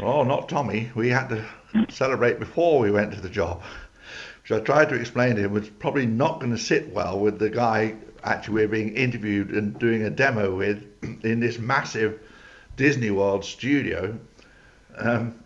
Oh, 0.00 0.24
not 0.24 0.48
Tommy. 0.48 0.90
We 0.94 1.08
had 1.08 1.28
to 1.28 1.44
celebrate 1.88 2.38
before 2.38 2.80
we 2.80 2.90
went 2.90 3.12
to 3.14 3.20
the 3.20 3.28
job. 3.28 3.62
So 4.44 4.56
I 4.56 4.60
tried 4.60 4.88
to 4.90 4.94
explain 4.94 5.36
to 5.36 5.42
him 5.42 5.52
was 5.52 5.68
probably 5.68 6.06
not 6.06 6.40
going 6.40 6.52
to 6.52 6.58
sit 6.58 6.92
well 6.92 7.18
with 7.18 7.38
the 7.38 7.50
guy 7.50 7.96
actually 8.26 8.54
we're 8.54 8.68
being 8.68 8.94
interviewed 8.94 9.50
and 9.50 9.78
doing 9.78 10.02
a 10.02 10.10
demo 10.10 10.54
with 10.54 10.84
in 11.24 11.40
this 11.40 11.58
massive 11.58 12.20
Disney 12.76 13.10
World 13.10 13.44
studio. 13.44 14.18
Um, 14.98 15.38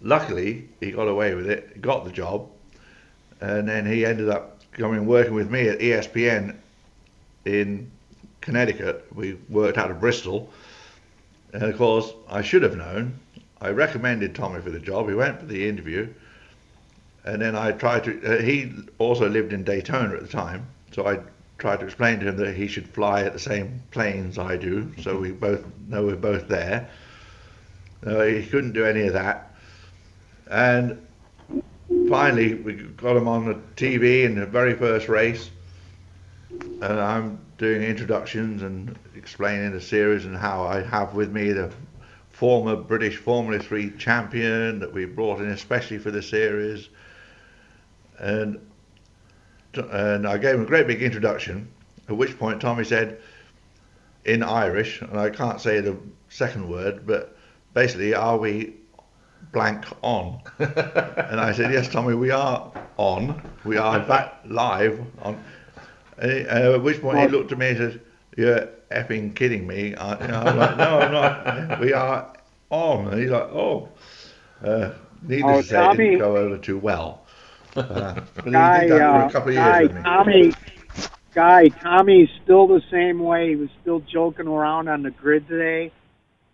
luckily, 0.00 0.68
he 0.80 0.92
got 0.92 1.08
away 1.08 1.34
with 1.34 1.50
it, 1.50 1.80
got 1.82 2.04
the 2.04 2.10
job, 2.10 2.48
and 3.40 3.68
then 3.68 3.84
he 3.84 4.06
ended 4.06 4.28
up 4.28 4.60
coming 4.72 5.06
working 5.06 5.34
with 5.34 5.50
me 5.50 5.68
at 5.68 5.80
ESPN 5.80 6.56
in 7.44 7.90
Connecticut. 8.40 9.06
We 9.14 9.38
worked 9.48 9.78
out 9.78 9.90
of 9.90 10.00
Bristol, 10.00 10.50
and 11.52 11.62
of 11.62 11.76
course, 11.76 12.12
I 12.28 12.42
should 12.42 12.62
have 12.62 12.76
known. 12.76 13.18
I 13.60 13.70
recommended 13.70 14.34
Tommy 14.34 14.60
for 14.60 14.70
the 14.70 14.78
job. 14.78 15.08
He 15.08 15.14
went 15.14 15.40
for 15.40 15.46
the 15.46 15.68
interview, 15.68 16.08
and 17.24 17.42
then 17.42 17.56
I 17.56 17.72
tried 17.72 18.04
to. 18.04 18.38
Uh, 18.38 18.42
he 18.42 18.72
also 18.98 19.28
lived 19.28 19.52
in 19.52 19.64
Daytona 19.64 20.14
at 20.14 20.22
the 20.22 20.28
time, 20.28 20.66
so 20.92 21.06
I 21.06 21.18
tried 21.58 21.80
to 21.80 21.86
explain 21.86 22.20
to 22.20 22.28
him 22.28 22.36
that 22.36 22.54
he 22.54 22.68
should 22.68 22.88
fly 22.88 23.22
at 23.22 23.32
the 23.32 23.38
same 23.38 23.82
planes 23.90 24.38
I 24.38 24.56
do, 24.56 24.92
so 25.02 25.18
we 25.18 25.32
both 25.32 25.64
know 25.88 26.06
we're 26.06 26.16
both 26.16 26.48
there. 26.48 26.88
Uh, 28.06 28.22
he 28.22 28.46
couldn't 28.46 28.72
do 28.72 28.84
any 28.84 29.02
of 29.02 29.12
that. 29.14 29.54
And 30.48 31.04
finally, 32.08 32.54
we 32.54 32.74
got 32.74 33.16
him 33.16 33.26
on 33.26 33.46
the 33.46 33.54
TV 33.76 34.22
in 34.24 34.36
the 34.36 34.46
very 34.46 34.74
first 34.74 35.08
race, 35.08 35.50
and 36.50 36.84
I'm 36.84 37.40
doing 37.58 37.82
introductions 37.82 38.62
and 38.62 38.96
explaining 39.14 39.72
the 39.72 39.80
series 39.80 40.24
and 40.24 40.36
how 40.36 40.62
I 40.62 40.80
have 40.82 41.14
with 41.14 41.30
me 41.30 41.52
the 41.52 41.70
former 42.30 42.76
British 42.76 43.16
Formula 43.16 43.62
3 43.62 43.90
champion 43.98 44.78
that 44.78 44.92
we 44.92 45.04
brought 45.04 45.40
in 45.40 45.50
especially 45.50 45.98
for 45.98 46.12
the 46.12 46.22
series. 46.22 46.88
And 48.18 48.60
and 49.74 50.26
I 50.26 50.38
gave 50.38 50.54
him 50.54 50.62
a 50.62 50.66
great 50.66 50.86
big 50.86 51.02
introduction. 51.02 51.68
At 52.08 52.16
which 52.16 52.38
point 52.38 52.60
Tommy 52.60 52.84
said, 52.84 53.20
in 54.24 54.42
Irish, 54.42 55.00
and 55.00 55.18
I 55.18 55.30
can't 55.30 55.60
say 55.60 55.80
the 55.80 55.96
second 56.28 56.68
word, 56.68 57.06
but 57.06 57.36
basically, 57.74 58.14
are 58.14 58.36
we 58.36 58.74
blank 59.52 59.84
on? 60.02 60.40
and 60.58 61.40
I 61.40 61.52
said, 61.52 61.72
yes, 61.72 61.88
Tommy, 61.88 62.14
we 62.14 62.30
are 62.30 62.72
on. 62.96 63.40
We 63.64 63.76
are 63.76 64.00
back 64.00 64.40
live 64.44 65.00
on. 65.22 65.42
Uh, 66.20 66.74
at 66.74 66.82
which 66.82 67.00
point 67.00 67.18
he 67.18 67.28
looked 67.28 67.52
at 67.52 67.58
me 67.58 67.68
and 67.68 67.78
said, 67.78 68.00
"You're 68.36 68.68
effing 68.90 69.34
kidding 69.34 69.66
me." 69.66 69.94
I, 69.94 70.12
am 70.14 70.56
like, 70.58 70.76
"No, 70.76 70.98
I'm 71.00 71.12
not. 71.12 71.80
We 71.80 71.92
are 71.92 72.32
on." 72.70 73.08
And 73.08 73.20
he's 73.20 73.30
like, 73.30 73.50
"Oh." 73.52 73.88
Uh, 74.64 74.92
needless 75.22 75.56
oh, 75.56 75.62
to 75.62 75.66
say, 75.66 75.76
Tommy, 75.76 76.04
it 76.04 76.10
didn't 76.10 76.18
go 76.18 76.36
over 76.36 76.58
too 76.58 76.78
well. 76.78 77.24
Uh, 77.76 78.20
guy, 78.50 78.88
uh, 78.88 79.28
guy, 79.28 79.86
Tommy, 79.86 80.52
guy, 81.32 81.68
Tommy's 81.68 82.28
still 82.42 82.66
the 82.66 82.82
same 82.90 83.20
way. 83.20 83.50
He 83.50 83.56
was 83.56 83.68
still 83.82 84.00
joking 84.00 84.48
around 84.48 84.88
on 84.88 85.02
the 85.02 85.10
grid 85.10 85.46
today, 85.46 85.92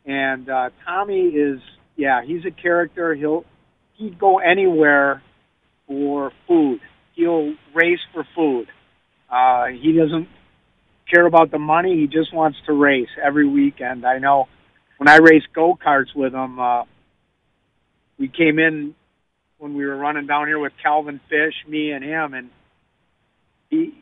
and 0.05 0.48
uh, 0.50 0.70
Tommy 0.85 1.29
is, 1.29 1.61
yeah, 1.96 2.22
he's 2.22 2.44
a 2.44 2.50
character. 2.50 3.14
He'll 3.14 3.44
he'd 3.94 4.18
go 4.18 4.38
anywhere 4.38 5.22
for 5.87 6.33
food. 6.46 6.81
He'll 7.14 7.55
race 7.74 8.00
for 8.12 8.27
food. 8.35 8.68
Uh, 9.35 9.66
he 9.66 9.92
doesn't 9.92 10.29
care 11.11 11.27
about 11.27 11.51
the 11.51 11.59
money. 11.59 11.97
He 11.97 12.07
just 12.07 12.33
wants 12.33 12.59
to 12.66 12.73
race 12.73 13.09
every 13.20 13.49
weekend. 13.49 14.07
I 14.07 14.18
know 14.18 14.47
when 14.99 15.09
I 15.09 15.16
raced 15.16 15.49
go 15.53 15.77
karts 15.77 16.14
with 16.14 16.33
him, 16.33 16.61
uh, 16.61 16.85
we 18.16 18.29
came 18.29 18.61
in 18.61 18.94
when 19.59 19.75
we 19.75 19.85
were 19.85 19.97
running 19.97 20.27
down 20.27 20.47
here 20.47 20.61
with 20.61 20.73
Calvin 20.81 21.20
Fish, 21.29 21.55
me 21.66 21.90
and 21.90 22.05
him, 22.05 22.35
and 22.35 22.51
he 23.70 23.99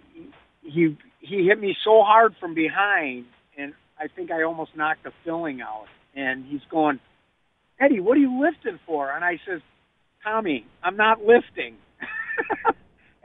he 0.63 0.99
he 1.21 1.47
hit 1.47 1.59
me 1.59 1.75
so 1.83 2.03
hard 2.03 2.35
from 2.39 2.53
behind, 2.53 3.25
and 3.57 3.73
I 3.99 4.09
think 4.09 4.31
I 4.31 4.43
almost 4.43 4.77
knocked 4.77 5.05
the 5.05 5.13
filling 5.25 5.63
out. 5.63 5.87
And 6.15 6.45
he's 6.45 6.61
going, 6.71 7.01
Eddie, 7.81 8.01
what 8.01 8.19
are 8.19 8.21
you 8.21 8.39
lifting 8.39 8.79
for? 8.85 9.11
And 9.11 9.25
I 9.25 9.41
says, 9.49 9.63
Tommy, 10.23 10.67
I'm 10.83 10.97
not 10.97 11.25
lifting. 11.25 11.77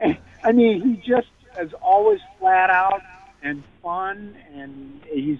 I 0.42 0.52
mean, 0.52 0.80
he 0.80 0.96
just 1.06 1.28
is 1.58 1.72
always 1.82 2.20
flat 2.38 2.70
out 2.70 3.02
and 3.42 3.62
fun, 3.82 4.36
and 4.54 5.00
he's 5.10 5.38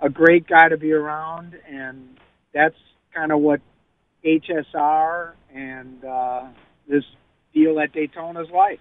a 0.00 0.08
great 0.08 0.46
guy 0.46 0.68
to 0.68 0.76
be 0.76 0.92
around, 0.92 1.58
and 1.68 2.18
that's 2.52 2.76
kind 3.14 3.32
of 3.32 3.40
what 3.40 3.60
HSR 4.24 5.32
and 5.54 6.04
uh, 6.04 6.44
this 6.88 7.04
deal 7.54 7.78
at 7.80 7.92
Daytona 7.92 8.42
is 8.42 8.50
like. 8.50 8.80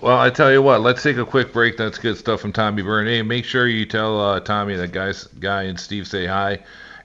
Well, 0.00 0.18
I 0.18 0.30
tell 0.30 0.50
you 0.50 0.62
what, 0.62 0.80
let's 0.80 1.02
take 1.02 1.16
a 1.16 1.24
quick 1.24 1.52
break. 1.52 1.76
That's 1.76 1.98
good 1.98 2.16
stuff 2.16 2.40
from 2.40 2.52
Tommy 2.52 2.82
Byrne. 2.82 3.06
Hey, 3.06 3.22
make 3.22 3.44
sure 3.44 3.68
you 3.68 3.86
tell 3.86 4.20
uh, 4.20 4.40
Tommy 4.40 4.74
that 4.74 4.90
guys, 4.90 5.24
guy 5.38 5.64
and 5.64 5.78
Steve 5.78 6.08
say 6.08 6.26
hi. 6.26 6.58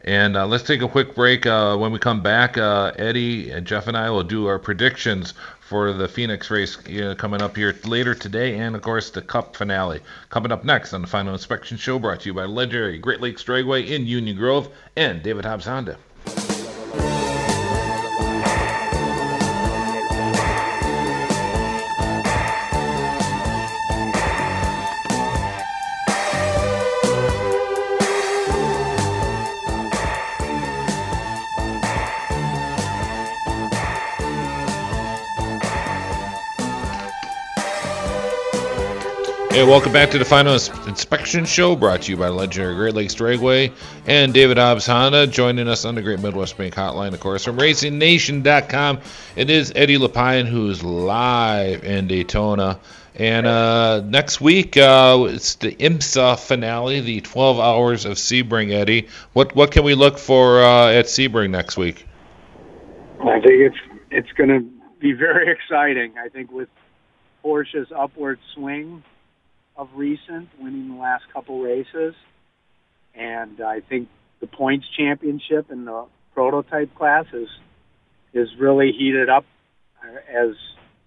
And 0.03 0.37
uh, 0.37 0.47
let's 0.47 0.63
take 0.63 0.81
a 0.81 0.87
quick 0.87 1.13
break. 1.13 1.45
Uh, 1.45 1.77
when 1.77 1.91
we 1.91 1.99
come 1.99 2.23
back, 2.23 2.57
uh, 2.57 2.93
Eddie 2.95 3.51
and 3.51 3.67
Jeff 3.67 3.87
and 3.87 3.97
I 3.97 4.09
will 4.09 4.23
do 4.23 4.47
our 4.47 4.57
predictions 4.57 5.33
for 5.67 5.91
the 5.91 6.07
Phoenix 6.07 6.49
race 6.49 6.77
know, 6.87 7.13
coming 7.13 7.41
up 7.41 7.57
here 7.57 7.75
later 7.83 8.15
today, 8.15 8.57
and 8.57 8.73
of 8.73 8.81
course 8.81 9.09
the 9.09 9.21
Cup 9.21 9.53
finale 9.53 9.99
coming 10.29 10.51
up 10.51 10.63
next 10.63 10.93
on 10.93 11.01
the 11.01 11.07
Final 11.07 11.33
Inspection 11.33 11.75
Show, 11.75 11.99
brought 11.99 12.21
to 12.21 12.29
you 12.29 12.33
by 12.33 12.45
legendary 12.45 12.97
Great 12.97 13.19
Lakes 13.19 13.43
Dragway 13.43 13.89
in 13.89 14.07
Union 14.07 14.37
Grove 14.37 14.69
and 14.95 15.21
David 15.21 15.43
Hobbs 15.43 15.65
Honda. 15.65 15.97
Hey, 39.57 39.63
welcome 39.63 39.91
back 39.91 40.11
to 40.11 40.19
the 40.19 40.23
Final 40.23 40.53
Inspection 40.53 41.43
Show, 41.43 41.75
brought 41.75 42.03
to 42.03 42.11
you 42.11 42.15
by 42.15 42.27
legendary 42.27 42.75
Great 42.75 42.93
Lakes 42.93 43.15
Dragway 43.15 43.73
and 44.05 44.31
David 44.31 44.59
Hobbs 44.59 44.85
Honda. 44.85 45.25
Joining 45.25 45.67
us 45.67 45.83
on 45.83 45.95
the 45.95 46.03
Great 46.03 46.19
Midwest 46.19 46.59
Bank 46.59 46.75
Hotline, 46.75 47.15
of 47.15 47.19
course, 47.19 47.43
from 47.43 47.57
RacingNation.com. 47.57 48.99
It 49.35 49.49
is 49.49 49.73
Eddie 49.75 49.97
LePine 49.97 50.45
who's 50.45 50.83
live 50.83 51.83
in 51.83 52.05
Daytona. 52.05 52.79
And 53.15 53.47
uh, 53.47 54.01
next 54.01 54.39
week, 54.39 54.77
uh, 54.77 55.25
it's 55.27 55.55
the 55.55 55.73
IMSA 55.73 56.37
finale, 56.37 56.99
the 56.99 57.21
12 57.21 57.59
hours 57.59 58.05
of 58.05 58.17
Sebring, 58.17 58.71
Eddie. 58.71 59.07
What 59.33 59.55
what 59.55 59.71
can 59.71 59.83
we 59.83 59.95
look 59.95 60.19
for 60.19 60.61
uh, 60.61 60.91
at 60.91 61.05
Sebring 61.05 61.49
next 61.49 61.77
week? 61.77 62.05
I 63.21 63.39
think 63.39 63.73
it's 63.73 63.77
it's 64.11 64.31
going 64.33 64.49
to 64.49 64.59
be 64.99 65.13
very 65.13 65.51
exciting. 65.51 66.13
I 66.23 66.29
think 66.29 66.51
with 66.51 66.69
Porsche's 67.43 67.91
upward 67.91 68.37
swing, 68.53 69.01
of 69.77 69.89
recent, 69.95 70.49
winning 70.59 70.89
the 70.89 70.99
last 70.99 71.25
couple 71.31 71.61
races. 71.61 72.15
And 73.15 73.61
I 73.61 73.81
think 73.81 74.09
the 74.39 74.47
points 74.47 74.85
championship 74.97 75.71
in 75.71 75.85
the 75.85 76.05
prototype 76.33 76.93
class 76.95 77.25
is 77.33 77.49
is 78.33 78.49
really 78.59 78.91
heated 78.91 79.29
up 79.29 79.45
as 80.29 80.49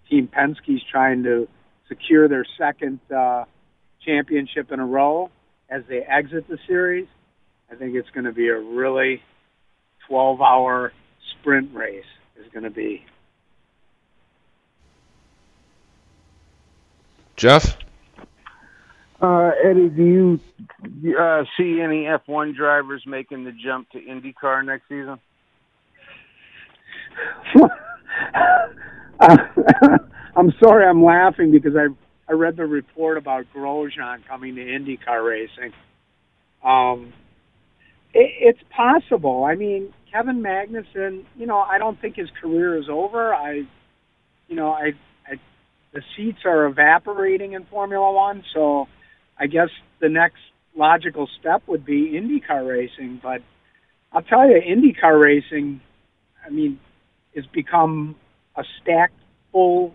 Team 0.09 0.27
Penske's 0.27 0.83
trying 0.91 1.23
to 1.25 1.49
secure 1.89 2.29
their 2.29 2.45
second 2.59 2.99
uh, 3.15 3.45
championship 4.05 4.73
in 4.73 4.81
a 4.81 4.87
row 4.87 5.31
as 5.69 5.83
they 5.89 5.99
exit 5.99 6.49
the 6.49 6.59
series. 6.67 7.07
I 7.71 7.77
think 7.77 7.95
it's 7.95 8.11
going 8.11 8.25
to 8.25 8.33
be 8.33 8.49
a 8.49 8.59
really 8.59 9.23
12-hour 10.11 10.93
sprint 11.33 11.75
race. 11.75 12.05
Is 12.37 12.51
going 12.53 12.65
to 12.65 12.71
be. 12.71 13.05
Jeff. 17.37 17.77
Uh, 19.21 19.51
Eddie, 19.63 19.89
do 19.91 20.41
you 21.03 21.15
uh, 21.19 21.45
see 21.57 21.81
any 21.83 22.05
F1 22.07 22.57
drivers 22.57 23.03
making 23.07 23.45
the 23.45 23.53
jump 23.53 23.91
to 23.91 23.99
IndyCar 23.99 24.65
next 24.65 24.89
season? 24.89 25.19
I'm 30.37 30.53
sorry, 30.63 30.87
I'm 30.87 31.05
laughing 31.05 31.51
because 31.51 31.77
I 31.77 31.89
I 32.31 32.33
read 32.35 32.57
the 32.57 32.65
report 32.65 33.19
about 33.19 33.45
Grosjean 33.55 34.25
coming 34.27 34.55
to 34.55 34.63
IndyCar 34.63 35.27
racing. 35.27 35.73
Um, 36.65 37.13
it, 38.15 38.31
it's 38.41 38.61
possible. 38.75 39.45
I 39.45 39.57
mean, 39.57 39.93
Kevin 40.13 40.41
Magnussen. 40.41 41.25
You 41.37 41.47
know, 41.47 41.59
I 41.59 41.79
don't 41.79 42.01
think 42.01 42.17
his 42.17 42.29
career 42.41 42.79
is 42.79 42.89
over. 42.89 43.35
I, 43.35 43.65
you 44.49 44.57
know, 44.57 44.71
I, 44.71 44.93
I 45.27 45.41
the 45.93 46.03
seats 46.17 46.39
are 46.45 46.67
evaporating 46.67 47.53
in 47.53 47.65
Formula 47.67 48.13
One, 48.13 48.45
so 48.55 48.87
I 49.41 49.47
guess 49.47 49.71
the 50.01 50.11
next 50.11 50.39
logical 50.77 51.29
step 51.41 51.63
would 51.67 51.85
be 51.85 52.13
IndyCar 52.13 52.69
racing. 52.69 53.21
But 53.23 53.41
I'll 54.13 54.23
tell 54.23 54.47
you, 54.49 54.61
IndyCar 54.61 55.21
racing, 55.21 55.81
I 56.47 56.51
mean, 56.51 56.79
has 57.35 57.47
become 57.47 58.17
a 58.55 58.63
stacked 58.81 59.19
full 59.51 59.95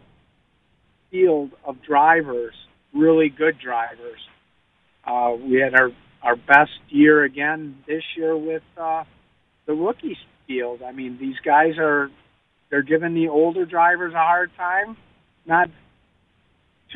field 1.12 1.52
of 1.64 1.82
drivers, 1.84 2.56
really 2.94 3.30
good 3.30 3.60
drivers. 3.60 4.20
Uh, 5.06 5.36
we 5.40 5.60
had 5.60 5.76
our 5.76 5.92
our 6.24 6.36
best 6.36 6.80
year 6.90 7.24
again 7.24 7.78
this 7.88 8.02
year 8.18 8.36
with 8.36 8.64
uh, 8.82 9.04
the 9.68 9.74
rookie 9.74 10.18
field. 10.48 10.82
I 10.82 10.92
mean, 10.92 11.20
these 11.20 11.36
guys 11.46 11.78
are 11.78 12.10
they're 12.72 12.82
giving 12.82 13.14
the 13.14 13.30
older 13.30 13.66
drivers 13.66 14.14
a 14.14 14.18
hard 14.18 14.50
time. 14.58 14.98
Not 15.46 15.70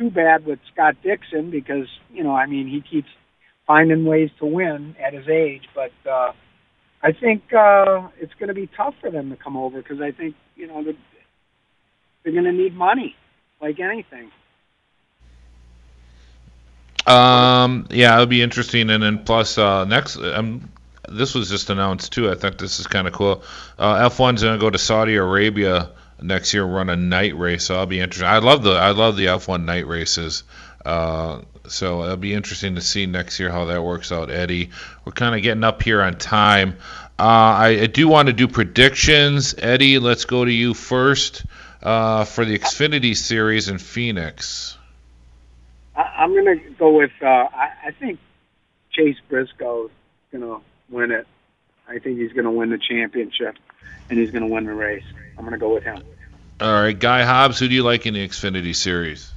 too 0.00 0.10
bad 0.10 0.46
with 0.46 0.58
Scott 0.72 0.96
Dixon 1.02 1.50
because 1.50 1.86
you 2.12 2.24
know 2.24 2.34
I 2.34 2.46
mean 2.46 2.66
he 2.66 2.80
keeps 2.80 3.08
finding 3.66 4.04
ways 4.04 4.30
to 4.38 4.46
win 4.46 4.96
at 4.98 5.12
his 5.12 5.28
age, 5.28 5.68
but 5.74 5.92
uh, 6.10 6.32
I 7.02 7.12
think 7.12 7.52
uh, 7.52 8.08
it's 8.18 8.32
going 8.34 8.48
to 8.48 8.54
be 8.54 8.66
tough 8.66 8.94
for 9.00 9.10
them 9.10 9.30
to 9.30 9.36
come 9.36 9.56
over 9.56 9.82
because 9.82 10.00
I 10.00 10.10
think 10.10 10.34
you 10.56 10.66
know 10.66 10.82
they're, 10.82 10.94
they're 12.22 12.32
going 12.32 12.46
to 12.46 12.52
need 12.52 12.74
money 12.74 13.14
like 13.60 13.78
anything. 13.78 14.30
Um, 17.06 17.86
yeah, 17.90 18.14
it'll 18.14 18.26
be 18.26 18.42
interesting, 18.42 18.88
and 18.90 19.02
then 19.02 19.24
plus 19.24 19.58
uh, 19.58 19.84
next, 19.84 20.16
um, 20.16 20.70
this 21.08 21.34
was 21.34 21.50
just 21.50 21.68
announced 21.68 22.12
too. 22.12 22.30
I 22.30 22.34
think 22.34 22.58
this 22.58 22.80
is 22.80 22.86
kind 22.86 23.06
of 23.06 23.12
cool. 23.12 23.42
Uh, 23.78 24.08
F1's 24.08 24.42
going 24.42 24.58
to 24.58 24.60
go 24.60 24.70
to 24.70 24.78
Saudi 24.78 25.16
Arabia 25.16 25.90
next 26.22 26.54
year 26.54 26.64
run 26.64 26.88
a 26.90 26.96
night 26.96 27.36
race. 27.36 27.64
So 27.64 27.76
I'll 27.76 27.86
be 27.86 28.00
interested. 28.00 28.26
I 28.26 28.38
love 28.38 28.62
the 28.62 28.72
I 28.72 28.90
love 28.90 29.16
the 29.16 29.26
F1 29.26 29.64
night 29.64 29.86
races. 29.86 30.44
Uh, 30.84 31.42
so 31.68 32.04
it'll 32.04 32.16
be 32.16 32.34
interesting 32.34 32.74
to 32.76 32.80
see 32.80 33.06
next 33.06 33.38
year 33.38 33.50
how 33.50 33.66
that 33.66 33.82
works 33.82 34.12
out, 34.12 34.30
Eddie. 34.30 34.70
We're 35.04 35.12
kind 35.12 35.34
of 35.34 35.42
getting 35.42 35.64
up 35.64 35.82
here 35.82 36.02
on 36.02 36.16
time. 36.16 36.78
Uh, 37.18 37.22
I, 37.22 37.68
I, 37.82 37.86
do 37.86 38.08
want 38.08 38.28
to 38.28 38.32
do 38.32 38.48
predictions. 38.48 39.54
Eddie, 39.58 39.98
let's 39.98 40.24
go 40.24 40.42
to 40.42 40.50
you 40.50 40.72
first 40.72 41.44
uh, 41.82 42.24
for 42.24 42.46
the 42.46 42.58
Xfinity 42.58 43.14
Series 43.14 43.68
in 43.68 43.76
Phoenix. 43.76 44.78
I, 45.94 46.24
am 46.24 46.32
going 46.32 46.58
to 46.58 46.70
go 46.78 46.96
with. 46.96 47.10
Uh, 47.20 47.26
I, 47.26 47.70
I 47.88 47.90
think 47.98 48.18
Chase 48.90 49.18
Briscoe 49.28 49.86
is 49.86 49.90
going 50.32 50.44
to 50.44 50.62
win 50.88 51.10
it. 51.10 51.26
I 51.86 51.98
think 51.98 52.18
he's 52.18 52.32
going 52.32 52.44
to 52.44 52.50
win 52.50 52.70
the 52.70 52.78
championship, 52.78 53.56
and 54.08 54.18
he's 54.18 54.30
going 54.30 54.46
to 54.46 54.52
win 54.52 54.64
the 54.64 54.74
race. 54.74 55.04
I'm 55.36 55.44
going 55.44 55.52
to 55.52 55.58
go 55.58 55.72
with 55.72 55.84
him. 55.84 56.02
All 56.60 56.82
right, 56.82 56.98
Guy 56.98 57.22
Hobbs, 57.22 57.58
who 57.58 57.68
do 57.68 57.74
you 57.74 57.82
like 57.82 58.06
in 58.06 58.14
the 58.14 58.26
Xfinity 58.26 58.74
Series? 58.76 59.32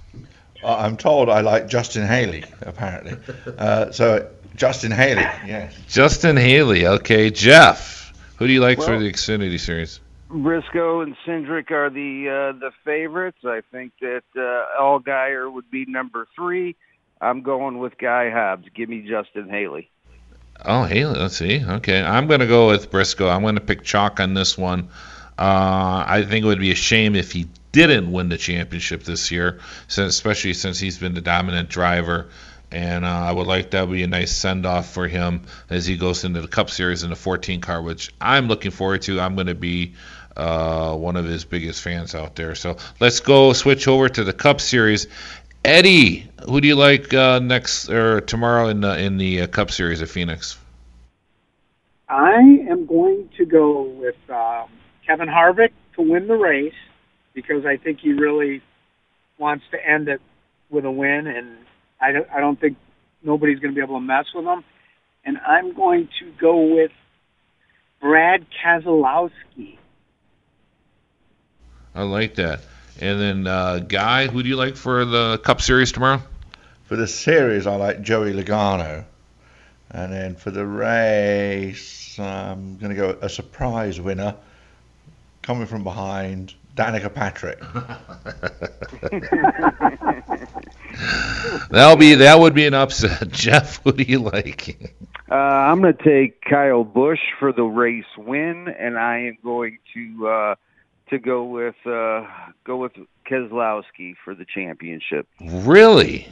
Uh, 0.64 0.76
I'm 0.76 0.98
told 0.98 1.30
I 1.30 1.42
like 1.42 1.68
Justin 1.68 2.08
Haley, 2.08 2.44
apparently. 2.62 3.18
Uh, 3.58 3.92
so 3.92 4.30
Justin 4.56 4.92
Haley, 4.92 5.22
yes. 5.46 5.76
Justin 5.88 6.38
Haley, 6.38 6.86
okay. 6.86 7.30
Jeff, 7.30 8.14
who 8.38 8.48
do 8.48 8.54
you 8.54 8.62
like 8.62 8.78
well, 8.78 8.88
for 8.88 9.00
the 9.00 9.12
Xfinity 9.12 9.60
Series? 9.60 10.00
Briscoe 10.30 11.02
and 11.02 11.16
Cindric 11.26 11.70
are 11.72 11.90
the 11.90 12.30
uh, 12.56 12.60
the 12.60 12.72
favorites. 12.84 13.40
I 13.46 13.62
think 13.72 13.94
that 14.02 14.24
uh, 14.36 14.82
Allgaier 14.82 15.52
would 15.52 15.70
be 15.70 15.86
number 15.86 16.28
three. 16.36 16.76
I'm 17.22 17.42
going 17.42 17.78
with 17.78 17.98
Guy 17.98 18.30
Hobbs. 18.30 18.68
Give 18.74 18.90
me 18.90 19.08
Justin 19.08 19.50
Haley. 19.50 19.90
Oh, 20.64 20.84
Haley, 20.84 21.20
let's 21.20 21.38
see. 21.38 21.64
Okay, 21.64 22.02
I'm 22.02 22.28
going 22.28 22.40
to 22.40 22.48
go 22.48 22.68
with 22.68 22.90
Briscoe. 22.90 23.28
I'm 23.28 23.42
going 23.42 23.56
to 23.56 23.62
pick 23.62 23.84
chalk 23.84 24.20
on 24.20 24.34
this 24.34 24.58
one. 24.58 24.90
Uh, 25.38 26.04
I 26.08 26.26
think 26.28 26.46
it 26.46 26.48
would 26.48 26.60
be 26.60 26.72
a 26.72 26.76
shame 26.76 27.16
if 27.16 27.32
he 27.32 27.48
didn't 27.72 28.12
win 28.12 28.30
the 28.30 28.38
championship 28.38 29.04
this 29.04 29.32
year, 29.32 29.60
especially 29.98 30.54
since 30.54 30.80
he's 30.80 30.98
been 31.00 31.16
the 31.16 31.22
dominant 31.22 31.70
driver. 31.70 32.30
and 32.72 33.04
uh, 33.04 33.08
I 33.08 33.32
would 33.32 33.48
like 33.48 33.72
that 33.72 33.88
would 33.88 33.96
be 33.96 34.04
a 34.04 34.08
nice 34.08 34.32
send 34.36 34.66
off 34.66 34.92
for 34.92 35.08
him 35.08 35.42
as 35.70 35.86
he 35.86 35.98
goes 35.98 36.24
into 36.24 36.42
the 36.42 36.48
Cup 36.48 36.70
Series 36.70 37.04
in 37.04 37.10
the 37.10 37.16
14 37.16 37.62
car, 37.62 37.82
which 37.82 38.12
I'm 38.22 38.48
looking 38.48 38.72
forward 38.72 39.02
to. 39.04 39.20
I'm 39.20 39.36
going 39.36 39.48
to 39.48 39.56
be 39.56 39.94
uh, 40.38 40.96
one 40.96 41.16
of 41.16 41.26
his 41.26 41.46
biggest 41.46 41.82
fans 41.82 42.16
out 42.16 42.36
there. 42.36 42.56
So 42.56 42.78
let's 43.00 43.20
go 43.20 43.54
switch 43.54 43.88
over 43.88 44.10
to 44.10 44.24
the 44.24 44.34
Cup 44.34 44.62
Series. 44.62 45.08
Eddie, 45.66 46.30
who 46.46 46.62
do 46.62 46.68
you 46.68 46.76
like 46.76 47.14
uh, 47.14 47.40
next 47.40 47.90
or 47.90 48.22
tomorrow 48.22 48.68
in 48.68 48.82
the 48.82 48.98
in 48.98 49.18
the 49.18 49.42
uh, 49.42 49.48
Cup 49.48 49.72
Series 49.72 50.02
at 50.02 50.10
Phoenix? 50.10 50.58
I 52.10 52.36
am 52.70 52.86
going 52.86 53.30
to 53.38 53.46
go 53.46 53.84
with 53.84 54.16
um, 54.30 54.70
Kevin 55.08 55.28
Harvick 55.28 55.72
to 55.96 56.02
win 56.02 56.28
the 56.28 56.36
race 56.36 56.74
because 57.34 57.66
I 57.66 57.78
think 57.78 58.00
he 58.00 58.14
really 58.14 58.62
wants 59.38 59.66
to 59.72 59.84
end 59.84 60.08
it 60.08 60.22
with 60.70 60.86
a 60.86 60.92
win, 60.92 61.28
and 61.28 61.58
I 62.00 62.12
don't, 62.12 62.30
I 62.30 62.40
don't 62.40 62.60
think 62.60 62.78
nobody's 63.24 63.60
going 63.60 63.74
to 63.74 63.76
be 63.76 63.84
able 63.84 63.96
to 63.96 64.06
mess 64.06 64.26
with 64.34 64.46
him. 64.46 64.64
And 65.26 65.38
I'm 65.38 65.74
going 65.74 66.10
to 66.20 66.32
go 66.40 66.76
with 66.76 66.92
Brad 68.02 68.46
Keselowski. 68.64 69.78
I 71.96 72.04
like 72.04 72.36
that. 72.36 72.62
And 73.00 73.20
then, 73.20 73.48
uh, 73.48 73.80
Guy, 73.80 74.28
who 74.28 74.44
do 74.44 74.50
you 74.50 74.56
like 74.56 74.76
for 74.76 75.06
the 75.06 75.40
Cup 75.40 75.62
Series 75.62 75.92
tomorrow? 75.92 76.22
For 76.94 76.98
the 76.98 77.08
series, 77.08 77.66
I 77.66 77.76
like 77.76 78.04
Joey 78.04 78.34
Logano. 78.34 79.06
And 79.90 80.14
then 80.14 80.36
for 80.36 80.52
the 80.52 80.64
race, 80.64 82.20
I'm 82.20 82.78
going 82.78 82.92
to 82.92 82.96
go 82.96 83.18
a 83.20 83.30
surprise 83.30 84.00
winner 84.00 84.36
coming 85.42 85.66
from 85.66 85.84
behind, 85.84 86.54
Danica 86.76 87.12
Patrick. 87.12 87.60
That'll 91.72 91.98
be 91.98 92.14
that 92.14 92.40
would 92.40 92.54
be 92.54 92.68
an 92.68 92.76
upset. 92.76 93.28
Jeff, 93.32 93.84
what 93.84 93.98
do 93.98 94.04
you 94.04 94.20
like? 94.20 94.94
Uh, 95.32 95.34
I'm 95.34 95.82
going 95.82 95.98
to 95.98 96.04
take 96.04 96.44
Kyle 96.44 96.84
Busch 96.84 97.22
for 97.40 97.52
the 97.52 97.64
race 97.64 98.06
win, 98.20 98.68
and 98.68 99.00
I 99.00 99.18
am 99.18 99.40
going 99.44 99.80
to 99.96 100.28
uh, 100.28 100.56
to 101.10 101.18
go 101.18 101.44
with 101.44 101.88
uh, 101.88 102.28
go 102.64 102.78
with 102.78 102.92
Keselowski 103.28 104.14
for 104.24 104.36
the 104.36 104.46
championship. 104.46 105.28
Really? 105.42 106.28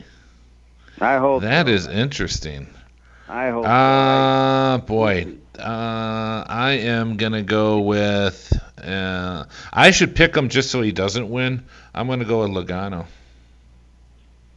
I 1.02 1.18
hope 1.18 1.42
that 1.42 1.68
so. 1.68 1.72
is 1.72 1.88
interesting. 1.88 2.68
I 3.28 3.50
hope. 3.50 3.66
Ah, 3.68 4.74
uh, 4.74 4.78
boy. 4.80 5.28
Uh, 5.58 6.44
I 6.48 6.72
am 6.84 7.18
gonna 7.18 7.44
go 7.44 7.80
with. 7.82 8.52
Uh, 8.82 9.46
I 9.74 9.92
should 9.92 10.16
pick 10.16 10.36
him 10.36 10.50
just 10.50 10.72
so 10.72 10.82
he 10.82 10.92
doesn't 10.92 11.30
win. 11.30 11.66
I'm 11.94 12.08
gonna 12.08 12.26
go 12.26 12.42
with 12.42 12.52
Logano. 12.52 13.08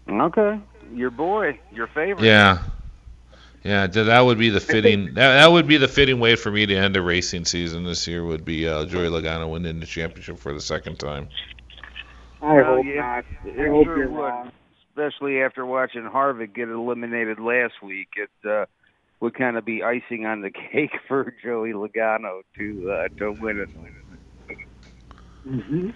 Okay, 0.09 0.61
your 0.95 1.11
boy, 1.11 1.59
your 1.73 1.87
favorite. 1.89 2.25
Yeah, 2.25 2.63
yeah. 3.63 3.87
That 3.87 4.21
would 4.21 4.39
be 4.39 4.51
the 4.51 4.61
fitting. 4.61 5.15
That, 5.15 5.41
that 5.43 5.53
would 5.53 5.67
be 5.67 5.77
the 5.79 5.89
fitting 5.89 6.21
way 6.21 6.37
for 6.37 6.51
me 6.51 6.67
to 6.67 6.75
end 6.75 6.97
a 6.97 7.03
racing 7.03 7.45
season 7.47 7.85
this 7.85 8.07
year. 8.07 8.25
Would 8.25 8.45
be 8.45 8.69
uh, 8.69 8.85
Joey 8.87 9.09
Logano 9.09 9.51
winning 9.51 9.81
the 9.81 9.87
championship 9.87 10.39
for 10.39 10.53
the 10.53 10.61
second 10.61 10.99
time. 10.99 11.29
I 12.43 12.61
Well, 12.61 12.65
hope 12.65 12.85
yeah, 12.85 13.01
not. 13.01 13.25
I 13.59 13.69
hope 13.69 13.85
sure 13.85 13.97
you're 13.97 14.09
would. 14.09 14.19
wrong. 14.21 14.53
Especially 14.97 15.43
after 15.43 15.67
watching 15.67 16.03
Harvick 16.03 16.55
get 16.55 16.69
eliminated 16.69 17.41
last 17.41 17.75
week, 17.83 18.09
it 18.17 18.31
uh, 18.49 18.67
would 19.21 19.35
kind 19.35 19.57
of 19.57 19.65
be 19.65 19.83
icing 19.83 20.25
on 20.27 20.41
the 20.41 20.51
cake 20.73 20.93
for 21.09 21.35
Joey 21.43 21.73
Logano 21.73 22.43
to 22.59 22.91
uh, 22.93 23.09
to 23.19 23.33
win 23.33 23.61
it. 23.61 23.71
hmm 25.45 25.91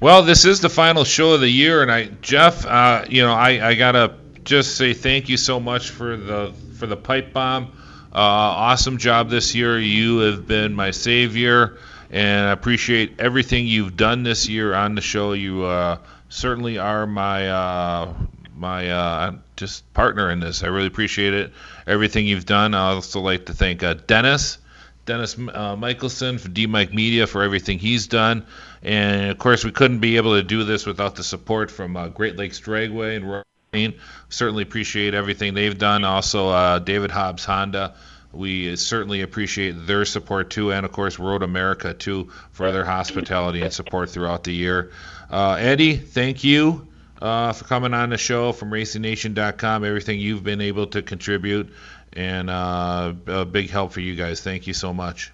Well, 0.00 0.22
this 0.22 0.44
is 0.44 0.60
the 0.60 0.68
final 0.68 1.04
show 1.04 1.32
of 1.34 1.40
the 1.40 1.48
year, 1.48 1.82
and 1.82 1.90
I, 1.90 2.06
Jeff, 2.22 2.66
uh, 2.66 3.04
you 3.08 3.22
know, 3.22 3.32
I, 3.32 3.70
I 3.70 3.74
gotta 3.74 4.16
just 4.44 4.76
say 4.76 4.92
thank 4.94 5.28
you 5.28 5.36
so 5.36 5.60
much 5.60 5.90
for 5.90 6.16
the 6.16 6.52
for 6.74 6.86
the 6.86 6.96
pipe 6.96 7.32
bomb. 7.32 7.64
Uh, 8.12 8.18
awesome 8.18 8.98
job 8.98 9.30
this 9.30 9.54
year. 9.54 9.78
You 9.78 10.18
have 10.18 10.46
been 10.46 10.74
my 10.74 10.90
savior, 10.90 11.78
and 12.10 12.46
I 12.46 12.52
appreciate 12.52 13.20
everything 13.20 13.66
you've 13.66 13.96
done 13.96 14.22
this 14.22 14.48
year 14.48 14.74
on 14.74 14.94
the 14.94 15.00
show. 15.00 15.32
You 15.32 15.64
uh, 15.64 15.98
certainly 16.28 16.78
are 16.78 17.06
my 17.06 17.48
uh, 17.48 18.14
my 18.56 18.90
uh, 18.90 19.32
just 19.56 19.92
partner 19.94 20.30
in 20.30 20.40
this. 20.40 20.62
I 20.62 20.68
really 20.68 20.86
appreciate 20.86 21.34
it. 21.34 21.52
Everything 21.86 22.26
you've 22.26 22.46
done. 22.46 22.74
I 22.74 22.92
also 22.92 23.20
like 23.20 23.46
to 23.46 23.52
thank 23.52 23.82
uh, 23.82 23.94
Dennis. 23.94 24.58
Dennis 25.06 25.36
uh, 25.36 25.76
Michelson 25.76 26.38
for 26.38 26.48
D 26.48 26.66
Mike 26.66 26.94
Media 26.94 27.26
for 27.26 27.42
everything 27.42 27.78
he's 27.78 28.06
done. 28.06 28.46
And 28.82 29.30
of 29.30 29.38
course, 29.38 29.64
we 29.64 29.72
couldn't 29.72 29.98
be 29.98 30.16
able 30.16 30.36
to 30.36 30.42
do 30.42 30.64
this 30.64 30.86
without 30.86 31.16
the 31.16 31.24
support 31.24 31.70
from 31.70 31.96
uh, 31.96 32.08
Great 32.08 32.36
Lakes 32.36 32.60
Dragway 32.60 33.16
and 33.16 33.44
Ryan. 33.74 33.94
Certainly 34.28 34.62
appreciate 34.62 35.14
everything 35.14 35.54
they've 35.54 35.76
done. 35.76 36.04
Also, 36.04 36.48
uh, 36.48 36.78
David 36.78 37.10
Hobbs 37.10 37.44
Honda. 37.44 37.94
We 38.32 38.74
certainly 38.74 39.20
appreciate 39.20 39.86
their 39.86 40.04
support 40.04 40.50
too, 40.50 40.72
and 40.72 40.84
of 40.84 40.90
course, 40.90 41.20
Road 41.20 41.44
America 41.44 41.94
too 41.94 42.30
for 42.50 42.72
their 42.72 42.84
hospitality 42.84 43.62
and 43.62 43.72
support 43.72 44.10
throughout 44.10 44.42
the 44.42 44.52
year. 44.52 44.90
Uh, 45.30 45.52
Eddie, 45.52 45.96
thank 45.96 46.42
you 46.42 46.88
uh, 47.24 47.54
for 47.54 47.64
coming 47.64 47.94
on 47.94 48.10
the 48.10 48.18
show 48.18 48.52
from 48.52 48.70
RacingNation.com. 48.70 49.82
Everything 49.82 50.20
you've 50.20 50.44
been 50.44 50.60
able 50.60 50.88
to 50.88 51.00
contribute, 51.00 51.72
and 52.12 52.50
uh, 52.50 53.14
a 53.26 53.44
big 53.46 53.70
help 53.70 53.92
for 53.92 54.00
you 54.00 54.14
guys. 54.14 54.42
Thank 54.42 54.66
you 54.66 54.74
so 54.74 54.92
much. 54.92 55.32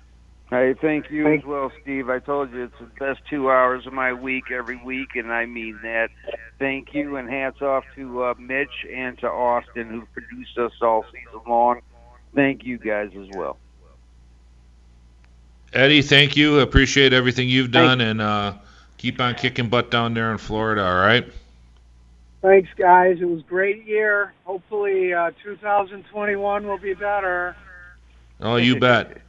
Hey, 0.50 0.74
thank 0.80 1.10
you 1.10 1.32
as 1.32 1.44
well, 1.44 1.72
Steve. 1.82 2.08
I 2.08 2.20
told 2.20 2.52
you 2.52 2.64
it's 2.64 2.78
the 2.78 2.86
best 2.98 3.20
two 3.28 3.50
hours 3.50 3.86
of 3.86 3.92
my 3.92 4.12
week 4.12 4.52
every 4.52 4.76
week, 4.76 5.16
and 5.16 5.32
I 5.32 5.46
mean 5.46 5.80
that. 5.82 6.10
Thank 6.60 6.94
you, 6.94 7.16
and 7.16 7.28
hats 7.28 7.60
off 7.60 7.84
to 7.96 8.22
uh, 8.22 8.34
Mitch 8.38 8.86
and 8.92 9.18
to 9.18 9.28
Austin, 9.28 9.88
who 9.88 10.06
produced 10.12 10.58
us 10.58 10.72
all 10.80 11.04
season 11.06 11.40
long. 11.48 11.80
Thank 12.34 12.64
you 12.64 12.78
guys 12.78 13.10
as 13.16 13.28
well. 13.34 13.58
Eddie, 15.72 16.02
thank 16.02 16.36
you. 16.36 16.60
Appreciate 16.60 17.12
everything 17.12 17.48
you've 17.48 17.72
done, 17.72 18.00
and 18.00 18.20
uh, 18.20 18.54
keep 18.96 19.20
on 19.20 19.34
kicking 19.34 19.68
butt 19.68 19.90
down 19.90 20.14
there 20.14 20.30
in 20.30 20.38
Florida. 20.38 20.84
All 20.84 20.94
right. 20.94 21.26
Thanks, 22.42 22.70
guys. 22.76 23.18
It 23.20 23.26
was 23.26 23.42
great 23.42 23.86
year. 23.86 24.32
Hopefully, 24.44 25.12
uh, 25.12 25.32
2021 25.42 26.66
will 26.66 26.78
be 26.78 26.94
better. 26.94 27.54
Oh, 28.40 28.56
you 28.56 28.80
bet. 28.80 29.20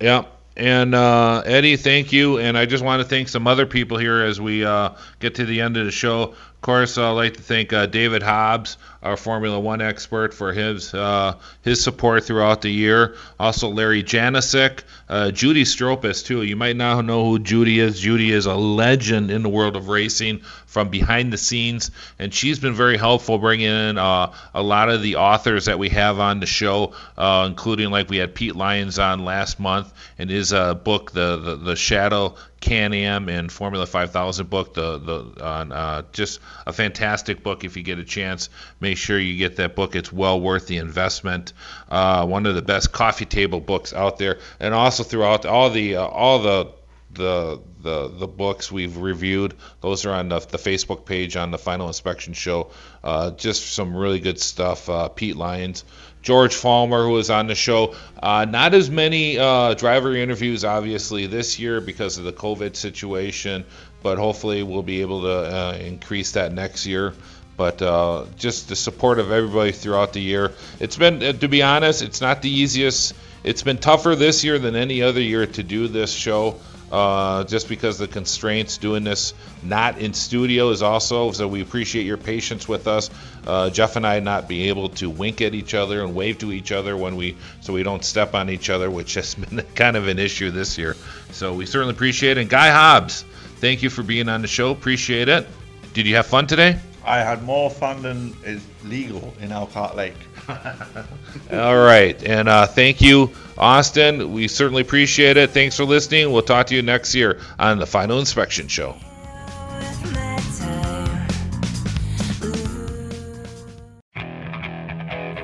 Yeah. 0.00 0.24
And 0.56 0.94
uh, 0.94 1.42
Eddie, 1.44 1.76
thank 1.76 2.12
you. 2.12 2.38
And 2.38 2.56
I 2.56 2.66
just 2.66 2.84
want 2.84 3.02
to 3.02 3.08
thank 3.08 3.28
some 3.28 3.46
other 3.46 3.66
people 3.66 3.98
here 3.98 4.22
as 4.22 4.40
we 4.40 4.64
uh, 4.64 4.90
get 5.18 5.36
to 5.36 5.44
the 5.44 5.60
end 5.60 5.76
of 5.76 5.84
the 5.84 5.90
show. 5.90 6.34
Course, 6.62 6.96
I'd 6.96 7.10
like 7.10 7.34
to 7.38 7.42
thank 7.42 7.72
uh, 7.72 7.86
David 7.86 8.22
Hobbs, 8.22 8.76
our 9.02 9.16
Formula 9.16 9.58
One 9.58 9.80
expert, 9.80 10.32
for 10.32 10.52
his 10.52 10.94
uh, 10.94 11.34
his 11.62 11.82
support 11.82 12.22
throughout 12.22 12.62
the 12.62 12.70
year. 12.70 13.16
Also, 13.40 13.68
Larry 13.68 14.04
Janasic, 14.04 14.84
uh, 15.08 15.32
Judy 15.32 15.64
Stropus 15.64 16.24
too. 16.24 16.44
You 16.44 16.54
might 16.54 16.76
now 16.76 17.00
know 17.00 17.24
who 17.24 17.40
Judy 17.40 17.80
is. 17.80 17.98
Judy 17.98 18.30
is 18.30 18.46
a 18.46 18.54
legend 18.54 19.32
in 19.32 19.42
the 19.42 19.48
world 19.48 19.74
of 19.74 19.88
racing 19.88 20.42
from 20.66 20.88
behind 20.88 21.32
the 21.32 21.36
scenes, 21.36 21.90
and 22.20 22.32
she's 22.32 22.60
been 22.60 22.74
very 22.74 22.96
helpful 22.96 23.38
bringing 23.38 23.66
in 23.66 23.98
uh, 23.98 24.32
a 24.54 24.62
lot 24.62 24.88
of 24.88 25.02
the 25.02 25.16
authors 25.16 25.64
that 25.64 25.80
we 25.80 25.88
have 25.88 26.20
on 26.20 26.38
the 26.38 26.46
show, 26.46 26.94
uh, 27.18 27.44
including 27.48 27.90
like 27.90 28.08
we 28.08 28.18
had 28.18 28.36
Pete 28.36 28.54
Lyons 28.54 29.00
on 29.00 29.24
last 29.24 29.58
month 29.58 29.92
and 30.16 30.30
his 30.30 30.52
uh, 30.52 30.74
book, 30.74 31.10
the, 31.10 31.38
the 31.38 31.56
the 31.56 31.74
Shadow 31.76 32.36
Can-Am 32.62 33.28
and 33.28 33.52
Formula 33.52 33.84
5000 33.84 34.48
book. 34.48 34.72
The 34.72 34.98
the 34.98 35.44
on 35.44 35.72
uh, 35.72 36.02
just 36.12 36.40
a 36.66 36.72
fantastic 36.72 37.42
book. 37.42 37.64
If 37.64 37.76
you 37.76 37.82
get 37.82 37.98
a 37.98 38.04
chance, 38.04 38.48
make 38.80 38.96
sure 38.96 39.18
you 39.18 39.36
get 39.36 39.56
that 39.56 39.76
book. 39.76 39.94
It's 39.94 40.12
well 40.12 40.40
worth 40.40 40.68
the 40.68 40.78
investment. 40.78 41.52
Uh, 41.90 42.24
one 42.24 42.46
of 42.46 42.54
the 42.54 42.62
best 42.62 42.92
coffee 42.92 43.26
table 43.26 43.60
books 43.60 43.92
out 43.92 44.16
there, 44.16 44.38
and 44.60 44.72
also 44.72 45.02
throughout 45.02 45.44
all 45.44 45.68
the 45.68 45.96
uh, 45.96 46.06
all 46.06 46.38
the 46.38 46.72
the 47.14 47.60
the 47.82 48.08
the 48.08 48.26
books 48.26 48.70
we've 48.70 48.96
reviewed. 48.96 49.54
Those 49.80 50.06
are 50.06 50.12
on 50.12 50.28
the, 50.28 50.38
the 50.38 50.58
Facebook 50.58 51.04
page 51.04 51.36
on 51.36 51.50
the 51.50 51.58
Final 51.58 51.88
Inspection 51.88 52.32
Show. 52.32 52.70
Uh, 53.02 53.32
just 53.32 53.72
some 53.72 53.96
really 53.96 54.20
good 54.20 54.40
stuff. 54.40 54.88
Uh, 54.88 55.08
Pete 55.08 55.36
Lyons, 55.36 55.84
George 56.22 56.54
Follmer, 56.54 57.06
who 57.06 57.12
was 57.12 57.30
on 57.30 57.46
the 57.48 57.54
show. 57.54 57.94
Uh, 58.22 58.46
not 58.48 58.74
as 58.74 58.90
many 58.90 59.38
uh, 59.38 59.74
driver 59.74 60.14
interviews, 60.14 60.64
obviously, 60.64 61.26
this 61.26 61.58
year 61.58 61.80
because 61.80 62.18
of 62.18 62.24
the 62.24 62.32
COVID 62.32 62.76
situation, 62.76 63.64
but 64.02 64.18
hopefully 64.18 64.62
we'll 64.62 64.82
be 64.82 65.00
able 65.00 65.22
to 65.22 65.28
uh, 65.28 65.78
increase 65.80 66.32
that 66.32 66.52
next 66.52 66.86
year. 66.86 67.12
But 67.56 67.82
uh, 67.82 68.24
just 68.38 68.68
the 68.68 68.76
support 68.76 69.18
of 69.18 69.30
everybody 69.30 69.72
throughout 69.72 70.14
the 70.14 70.22
year. 70.22 70.52
It's 70.80 70.96
been, 70.96 71.20
to 71.38 71.48
be 71.48 71.62
honest, 71.62 72.00
it's 72.02 72.20
not 72.20 72.40
the 72.40 72.50
easiest. 72.50 73.12
It's 73.44 73.62
been 73.62 73.78
tougher 73.78 74.14
this 74.14 74.42
year 74.42 74.58
than 74.58 74.74
any 74.74 75.02
other 75.02 75.20
year 75.20 75.46
to 75.46 75.62
do 75.62 75.88
this 75.88 76.12
show 76.12 76.58
uh, 76.92 77.42
just 77.44 77.68
because 77.68 77.98
the 77.98 78.06
constraints 78.06 78.78
doing 78.78 79.02
this 79.02 79.34
not 79.62 79.98
in 79.98 80.14
studio 80.14 80.70
is 80.70 80.82
also 80.82 81.32
so 81.32 81.48
we 81.48 81.62
appreciate 81.62 82.04
your 82.04 82.18
patience 82.18 82.68
with 82.68 82.86
us. 82.86 83.10
Uh, 83.46 83.70
jeff 83.70 83.96
and 83.96 84.06
i 84.06 84.20
not 84.20 84.46
being 84.48 84.68
able 84.68 84.88
to 84.90 85.10
wink 85.10 85.40
at 85.40 85.54
each 85.54 85.74
other 85.74 86.02
and 86.02 86.14
wave 86.14 86.38
to 86.38 86.52
each 86.52 86.70
other 86.70 86.96
when 86.96 87.16
we 87.16 87.36
so 87.60 87.72
we 87.72 87.82
don't 87.82 88.04
step 88.04 88.34
on 88.34 88.50
each 88.50 88.70
other 88.70 88.90
which 88.90 89.14
has 89.14 89.34
been 89.42 89.62
kind 89.74 89.96
of 89.96 90.08
an 90.08 90.18
issue 90.18 90.50
this 90.50 90.78
year. 90.78 90.96
So 91.30 91.54
we 91.54 91.66
certainly 91.66 91.94
appreciate 91.94 92.36
it. 92.36 92.42
And 92.42 92.50
guy 92.50 92.70
hobbs 92.70 93.24
thank 93.56 93.82
you 93.82 93.90
for 93.90 94.02
being 94.02 94.28
on 94.28 94.42
the 94.42 94.48
show. 94.48 94.70
Appreciate 94.70 95.28
it. 95.28 95.46
Did 95.94 96.06
you 96.06 96.16
have 96.16 96.26
fun 96.26 96.46
today? 96.46 96.78
I 97.04 97.18
had 97.18 97.42
more 97.42 97.70
fun 97.70 98.02
than 98.02 98.36
is 98.44 98.64
legal 98.84 99.34
in 99.40 99.50
Elkhart 99.50 99.96
Lake. 99.96 100.14
All 101.52 101.76
right. 101.76 102.22
And 102.24 102.48
uh, 102.48 102.66
thank 102.66 103.00
you, 103.00 103.30
Austin. 103.58 104.32
We 104.32 104.48
certainly 104.48 104.82
appreciate 104.82 105.36
it. 105.36 105.50
Thanks 105.50 105.76
for 105.76 105.84
listening. 105.84 106.32
We'll 106.32 106.42
talk 106.42 106.66
to 106.68 106.74
you 106.74 106.82
next 106.82 107.14
year 107.14 107.40
on 107.58 107.78
the 107.78 107.86
Final 107.86 108.18
Inspection 108.18 108.68
Show. 108.68 108.96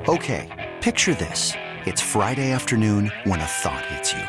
Okay, 0.07 0.69
picture 0.81 1.13
this. 1.13 1.53
It's 1.85 2.01
Friday 2.01 2.51
afternoon 2.51 3.11
when 3.25 3.39
a 3.39 3.45
thought 3.45 3.85
hits 3.85 4.11
you. 4.11 4.23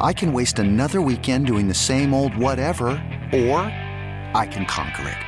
I 0.00 0.12
can 0.12 0.32
waste 0.32 0.58
another 0.58 1.00
weekend 1.00 1.46
doing 1.46 1.68
the 1.68 1.74
same 1.74 2.12
old 2.12 2.36
whatever, 2.36 2.88
or 3.32 3.60
I 4.34 4.48
can 4.50 4.66
conquer 4.66 5.08
it. 5.08 5.27